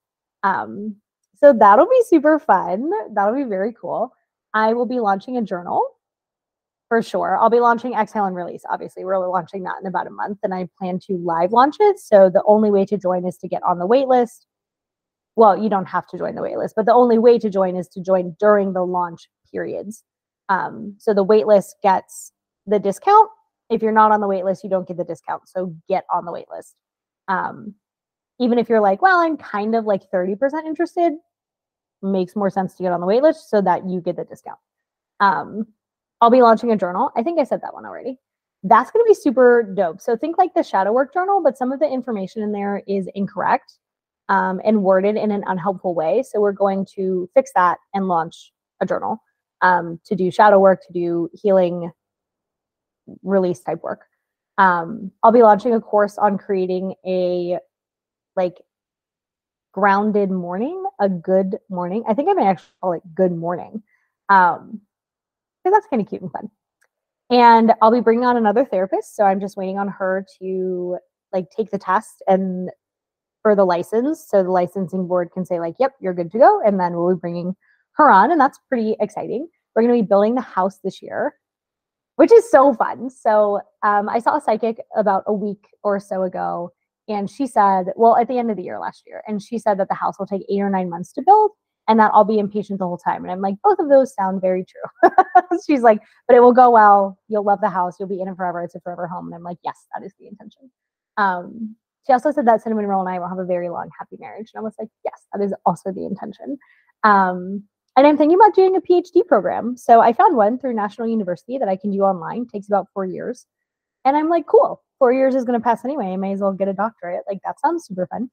Um, 0.42 0.96
so 1.38 1.52
that'll 1.52 1.86
be 1.86 2.02
super 2.06 2.38
fun. 2.38 2.90
That'll 3.14 3.34
be 3.34 3.44
very 3.44 3.72
cool. 3.72 4.12
I 4.54 4.72
will 4.74 4.86
be 4.86 5.00
launching 5.00 5.36
a 5.36 5.42
journal 5.42 5.82
for 6.88 7.02
sure. 7.02 7.38
I'll 7.40 7.50
be 7.50 7.60
launching 7.60 7.94
Exhale 7.94 8.26
and 8.26 8.36
Release. 8.36 8.64
Obviously, 8.68 9.04
we're 9.04 9.16
launching 9.26 9.62
that 9.62 9.76
in 9.80 9.86
about 9.86 10.06
a 10.06 10.10
month, 10.10 10.40
and 10.42 10.52
I 10.52 10.68
plan 10.78 10.98
to 11.06 11.16
live 11.16 11.50
launch 11.52 11.76
it. 11.80 11.98
So 11.98 12.28
the 12.28 12.42
only 12.46 12.70
way 12.70 12.84
to 12.84 12.98
join 12.98 13.24
is 13.26 13.38
to 13.38 13.48
get 13.48 13.62
on 13.62 13.78
the 13.78 13.86
wait 13.86 14.08
list. 14.08 14.46
Well, 15.34 15.56
you 15.56 15.70
don't 15.70 15.86
have 15.86 16.06
to 16.08 16.18
join 16.18 16.34
the 16.34 16.42
wait 16.42 16.58
list, 16.58 16.74
but 16.76 16.84
the 16.84 16.92
only 16.92 17.18
way 17.18 17.38
to 17.38 17.48
join 17.48 17.76
is 17.76 17.88
to 17.88 18.02
join 18.02 18.36
during 18.38 18.74
the 18.74 18.84
launch 18.84 19.30
periods. 19.50 20.04
Um, 20.52 20.96
so 20.98 21.14
the 21.14 21.24
waitlist 21.24 21.74
gets 21.82 22.32
the 22.66 22.78
discount. 22.78 23.30
If 23.70 23.80
you're 23.80 23.90
not 23.90 24.12
on 24.12 24.20
the 24.20 24.26
waitlist, 24.26 24.62
you 24.62 24.68
don't 24.68 24.86
get 24.86 24.98
the 24.98 25.04
discount. 25.04 25.48
So 25.48 25.74
get 25.88 26.04
on 26.12 26.26
the 26.26 26.32
waitlist. 26.32 26.74
Um, 27.28 27.74
even 28.38 28.58
if 28.58 28.68
you're 28.68 28.80
like, 28.80 29.00
well, 29.00 29.20
I'm 29.20 29.38
kind 29.38 29.74
of 29.74 29.86
like 29.86 30.10
30% 30.10 30.36
interested, 30.66 31.14
makes 32.02 32.36
more 32.36 32.50
sense 32.50 32.74
to 32.74 32.82
get 32.82 32.92
on 32.92 33.00
the 33.00 33.06
waitlist 33.06 33.48
so 33.48 33.62
that 33.62 33.88
you 33.88 34.02
get 34.02 34.16
the 34.16 34.24
discount. 34.24 34.58
Um, 35.20 35.68
I'll 36.20 36.30
be 36.30 36.42
launching 36.42 36.70
a 36.70 36.76
journal. 36.76 37.10
I 37.16 37.22
think 37.22 37.40
I 37.40 37.44
said 37.44 37.62
that 37.62 37.72
one 37.72 37.86
already. 37.86 38.18
That's 38.62 38.90
going 38.90 39.04
to 39.04 39.08
be 39.08 39.14
super 39.14 39.62
dope. 39.62 40.02
So 40.02 40.16
think 40.16 40.36
like 40.36 40.52
the 40.54 40.62
shadow 40.62 40.92
work 40.92 41.14
journal, 41.14 41.42
but 41.42 41.56
some 41.56 41.72
of 41.72 41.80
the 41.80 41.88
information 41.88 42.42
in 42.42 42.52
there 42.52 42.82
is 42.86 43.08
incorrect 43.14 43.78
um, 44.28 44.60
and 44.64 44.82
worded 44.82 45.16
in 45.16 45.30
an 45.30 45.44
unhelpful 45.46 45.94
way. 45.94 46.22
So 46.22 46.40
we're 46.40 46.52
going 46.52 46.86
to 46.96 47.30
fix 47.34 47.52
that 47.54 47.78
and 47.94 48.06
launch 48.06 48.52
a 48.80 48.86
journal 48.86 49.20
um, 49.62 50.00
to 50.04 50.14
do 50.14 50.30
shadow 50.30 50.58
work, 50.58 50.84
to 50.86 50.92
do 50.92 51.30
healing 51.32 51.90
release 53.22 53.60
type 53.60 53.82
work. 53.82 54.02
Um, 54.58 55.10
I'll 55.22 55.32
be 55.32 55.42
launching 55.42 55.74
a 55.74 55.80
course 55.80 56.18
on 56.18 56.38
creating 56.38 56.94
a 57.06 57.58
like 58.36 58.60
grounded 59.72 60.30
morning, 60.30 60.84
a 61.00 61.08
good 61.08 61.58
morning. 61.70 62.04
I 62.06 62.14
think 62.14 62.28
I 62.28 62.34
may 62.34 62.46
actually 62.46 62.72
call 62.80 62.92
it 62.92 63.02
good 63.14 63.32
morning. 63.32 63.82
Um, 64.28 64.80
because 65.62 65.76
that's 65.76 65.86
kind 65.88 66.02
of 66.02 66.08
cute 66.08 66.22
and 66.22 66.32
fun. 66.32 66.50
And 67.30 67.72
I'll 67.80 67.92
be 67.92 68.00
bringing 68.00 68.24
on 68.24 68.36
another 68.36 68.64
therapist. 68.64 69.16
So 69.16 69.24
I'm 69.24 69.40
just 69.40 69.56
waiting 69.56 69.78
on 69.78 69.88
her 69.88 70.26
to 70.40 70.98
like 71.32 71.46
take 71.50 71.70
the 71.70 71.78
test 71.78 72.22
and 72.26 72.70
for 73.42 73.56
the 73.56 73.64
license. 73.64 74.26
So 74.28 74.42
the 74.42 74.50
licensing 74.50 75.06
board 75.06 75.30
can 75.32 75.44
say, 75.44 75.58
like, 75.58 75.74
yep, 75.78 75.94
you're 76.00 76.14
good 76.14 76.30
to 76.32 76.38
go. 76.38 76.60
And 76.64 76.78
then 76.78 76.94
we'll 76.94 77.14
be 77.14 77.20
bringing 77.20 77.56
her 77.94 78.10
on. 78.10 78.30
And 78.30 78.40
that's 78.40 78.58
pretty 78.68 78.96
exciting. 79.00 79.48
We're 79.74 79.82
going 79.82 79.96
to 79.96 80.02
be 80.02 80.08
building 80.08 80.34
the 80.34 80.40
house 80.40 80.78
this 80.82 81.02
year, 81.02 81.34
which 82.16 82.32
is 82.32 82.50
so 82.50 82.74
fun. 82.74 83.10
So 83.10 83.60
um, 83.82 84.08
I 84.08 84.18
saw 84.18 84.36
a 84.36 84.40
psychic 84.40 84.78
about 84.96 85.24
a 85.26 85.32
week 85.32 85.66
or 85.82 85.98
so 85.98 86.22
ago. 86.22 86.70
And 87.08 87.28
she 87.28 87.46
said, 87.46 87.86
well, 87.96 88.16
at 88.16 88.28
the 88.28 88.38
end 88.38 88.50
of 88.50 88.56
the 88.56 88.62
year 88.62 88.78
last 88.78 89.02
year, 89.06 89.22
and 89.26 89.42
she 89.42 89.58
said 89.58 89.78
that 89.78 89.88
the 89.88 89.94
house 89.94 90.18
will 90.18 90.26
take 90.26 90.42
eight 90.48 90.60
or 90.60 90.70
nine 90.70 90.88
months 90.88 91.12
to 91.14 91.22
build 91.22 91.50
and 91.88 91.98
that 91.98 92.12
I'll 92.14 92.24
be 92.24 92.38
impatient 92.38 92.78
the 92.78 92.86
whole 92.86 92.98
time. 92.98 93.24
And 93.24 93.32
I'm 93.32 93.40
like, 93.40 93.56
both 93.62 93.78
of 93.78 93.88
those 93.88 94.14
sound 94.14 94.40
very 94.40 94.64
true. 94.64 95.10
She's 95.66 95.82
like, 95.82 96.00
but 96.28 96.36
it 96.36 96.40
will 96.40 96.52
go 96.52 96.70
well. 96.70 97.18
You'll 97.28 97.44
love 97.44 97.60
the 97.60 97.68
house. 97.68 97.96
You'll 97.98 98.08
be 98.08 98.20
in 98.20 98.28
it 98.28 98.36
forever. 98.36 98.62
It's 98.62 98.74
a 98.74 98.80
forever 98.80 99.06
home. 99.06 99.26
And 99.26 99.34
I'm 99.34 99.42
like, 99.42 99.58
yes, 99.64 99.86
that 99.92 100.04
is 100.06 100.12
the 100.18 100.28
intention. 100.28 100.70
Um, 101.16 101.76
she 102.06 102.12
also 102.12 102.30
said 102.30 102.46
that 102.46 102.62
Cinnamon 102.62 102.86
Roll 102.86 103.00
and 103.00 103.08
I 103.08 103.18
will 103.18 103.28
have 103.28 103.38
a 103.38 103.44
very 103.44 103.68
long, 103.68 103.88
happy 103.98 104.16
marriage. 104.18 104.50
And 104.54 104.60
I 104.60 104.62
was 104.62 104.74
like, 104.78 104.88
yes, 105.04 105.26
that 105.32 105.42
is 105.42 105.54
also 105.66 105.92
the 105.92 106.04
intention. 106.04 106.58
Um, 107.04 107.64
and 107.96 108.06
I'm 108.06 108.16
thinking 108.16 108.36
about 108.36 108.54
doing 108.54 108.76
a 108.76 108.80
PhD 108.80 109.26
program. 109.26 109.76
So 109.76 110.00
I 110.00 110.12
found 110.12 110.36
one 110.36 110.58
through 110.58 110.74
National 110.74 111.08
University 111.08 111.58
that 111.58 111.68
I 111.68 111.76
can 111.76 111.90
do 111.90 112.00
online. 112.00 112.42
It 112.42 112.50
takes 112.50 112.68
about 112.68 112.88
four 112.94 113.04
years. 113.04 113.46
And 114.04 114.16
I'm 114.16 114.28
like, 114.28 114.46
cool. 114.46 114.82
Four 114.98 115.12
years 115.12 115.34
is 115.34 115.44
going 115.44 115.58
to 115.58 115.62
pass 115.62 115.84
anyway. 115.84 116.06
I 116.06 116.16
may 116.16 116.32
as 116.32 116.40
well 116.40 116.52
get 116.52 116.68
a 116.68 116.72
doctorate. 116.72 117.24
Like 117.28 117.38
that 117.44 117.60
sounds 117.60 117.86
super 117.86 118.06
fun 118.06 118.30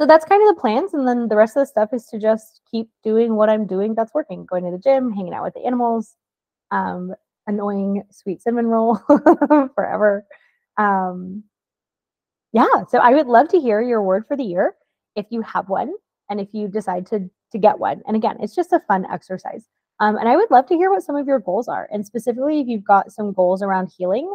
so 0.00 0.06
that's 0.06 0.24
kind 0.24 0.42
of 0.42 0.54
the 0.54 0.60
plans 0.60 0.92
and 0.94 1.06
then 1.06 1.28
the 1.28 1.36
rest 1.36 1.56
of 1.56 1.62
the 1.62 1.66
stuff 1.66 1.92
is 1.92 2.06
to 2.06 2.18
just 2.18 2.60
keep 2.70 2.88
doing 3.02 3.36
what 3.36 3.48
i'm 3.48 3.66
doing 3.66 3.94
that's 3.94 4.14
working 4.14 4.44
going 4.46 4.64
to 4.64 4.70
the 4.70 4.78
gym 4.78 5.12
hanging 5.12 5.34
out 5.34 5.44
with 5.44 5.54
the 5.54 5.64
animals 5.64 6.16
um, 6.70 7.14
annoying 7.46 8.02
sweet 8.10 8.42
cinnamon 8.42 8.66
roll 8.66 8.96
forever 9.74 10.24
um, 10.78 11.44
yeah 12.52 12.84
so 12.88 12.98
i 12.98 13.10
would 13.10 13.26
love 13.26 13.48
to 13.48 13.60
hear 13.60 13.80
your 13.80 14.02
word 14.02 14.24
for 14.26 14.36
the 14.36 14.44
year 14.44 14.74
if 15.16 15.26
you 15.30 15.42
have 15.42 15.68
one 15.68 15.92
and 16.30 16.40
if 16.40 16.48
you 16.52 16.68
decide 16.68 17.06
to 17.06 17.30
to 17.54 17.58
get 17.58 17.78
one 17.78 18.02
and 18.06 18.16
again 18.16 18.36
it's 18.40 18.54
just 18.54 18.72
a 18.72 18.80
fun 18.86 19.06
exercise 19.10 19.64
um, 20.00 20.16
and 20.16 20.28
i 20.28 20.36
would 20.36 20.50
love 20.50 20.66
to 20.66 20.74
hear 20.74 20.90
what 20.90 21.02
some 21.02 21.16
of 21.16 21.26
your 21.26 21.40
goals 21.40 21.68
are 21.68 21.88
and 21.90 22.04
specifically 22.06 22.60
if 22.60 22.68
you've 22.68 22.84
got 22.84 23.10
some 23.10 23.32
goals 23.32 23.62
around 23.62 23.90
healing 23.96 24.34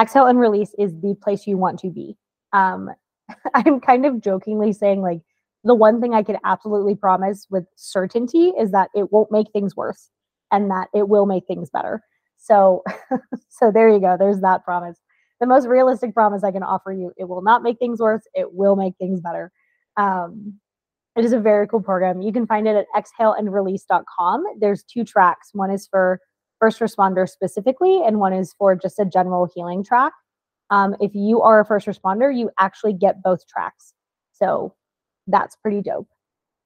exhale 0.00 0.26
and 0.26 0.38
release 0.38 0.74
is 0.78 0.92
the 1.02 1.14
place 1.22 1.46
you 1.46 1.58
want 1.58 1.78
to 1.78 1.90
be 1.90 2.16
um, 2.52 2.90
I'm 3.54 3.80
kind 3.80 4.06
of 4.06 4.20
jokingly 4.20 4.72
saying 4.72 5.02
like 5.02 5.20
the 5.64 5.74
one 5.74 6.00
thing 6.00 6.14
I 6.14 6.22
can 6.22 6.38
absolutely 6.44 6.94
promise 6.94 7.46
with 7.50 7.64
certainty 7.76 8.52
is 8.58 8.70
that 8.70 8.90
it 8.94 9.12
won't 9.12 9.32
make 9.32 9.50
things 9.52 9.74
worse 9.74 10.10
and 10.52 10.70
that 10.70 10.88
it 10.94 11.08
will 11.08 11.26
make 11.26 11.46
things 11.46 11.70
better. 11.70 12.02
So 12.38 12.84
so 13.48 13.70
there 13.72 13.88
you 13.88 14.00
go. 14.00 14.16
There's 14.18 14.40
that 14.40 14.64
promise. 14.64 14.98
The 15.40 15.46
most 15.46 15.66
realistic 15.66 16.14
promise 16.14 16.44
I 16.44 16.52
can 16.52 16.62
offer 16.62 16.92
you. 16.92 17.12
It 17.18 17.28
will 17.28 17.42
not 17.42 17.62
make 17.62 17.78
things 17.78 18.00
worse. 18.00 18.22
It 18.34 18.54
will 18.54 18.76
make 18.76 18.94
things 18.96 19.20
better. 19.20 19.52
Um, 19.96 20.54
it 21.16 21.24
is 21.24 21.32
a 21.32 21.40
very 21.40 21.66
cool 21.66 21.80
program. 21.80 22.20
You 22.20 22.32
can 22.32 22.46
find 22.46 22.68
it 22.68 22.76
at 22.76 22.86
exhaleandrelease.com. 22.94 24.44
There's 24.60 24.84
two 24.84 25.04
tracks. 25.04 25.50
One 25.54 25.70
is 25.70 25.86
for 25.86 26.20
first 26.60 26.78
responders 26.80 27.30
specifically, 27.30 28.02
and 28.04 28.18
one 28.18 28.32
is 28.32 28.54
for 28.58 28.76
just 28.76 28.98
a 28.98 29.04
general 29.04 29.48
healing 29.54 29.82
track. 29.82 30.12
Um, 30.70 30.94
if 31.00 31.14
you 31.14 31.40
are 31.42 31.60
a 31.60 31.64
first 31.64 31.86
responder, 31.86 32.36
you 32.36 32.50
actually 32.58 32.92
get 32.92 33.22
both 33.22 33.46
tracks. 33.46 33.94
So 34.32 34.74
that's 35.26 35.56
pretty 35.56 35.80
dope. 35.80 36.08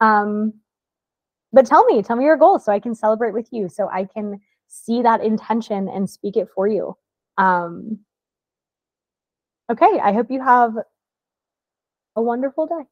Um, 0.01 0.55
but 1.53 1.67
tell 1.67 1.85
me, 1.85 2.03
tell 2.03 2.17
me 2.17 2.25
your 2.25 2.37
goals 2.37 2.65
so 2.65 2.73
I 2.73 2.81
can 2.81 2.95
celebrate 2.95 3.35
with 3.35 3.49
you, 3.53 3.69
so 3.69 3.89
I 3.89 4.05
can 4.05 4.41
see 4.69 5.03
that 5.03 5.23
intention 5.23 5.89
and 5.89 6.09
speak 6.09 6.37
it 6.37 6.49
for 6.55 6.67
you. 6.67 6.97
Um, 7.39 8.01
okay, 9.71 10.01
I 10.03 10.13
hope 10.13 10.31
you 10.31 10.43
have 10.43 10.75
a 12.17 12.23
wonderful 12.23 12.67
day. 12.67 12.85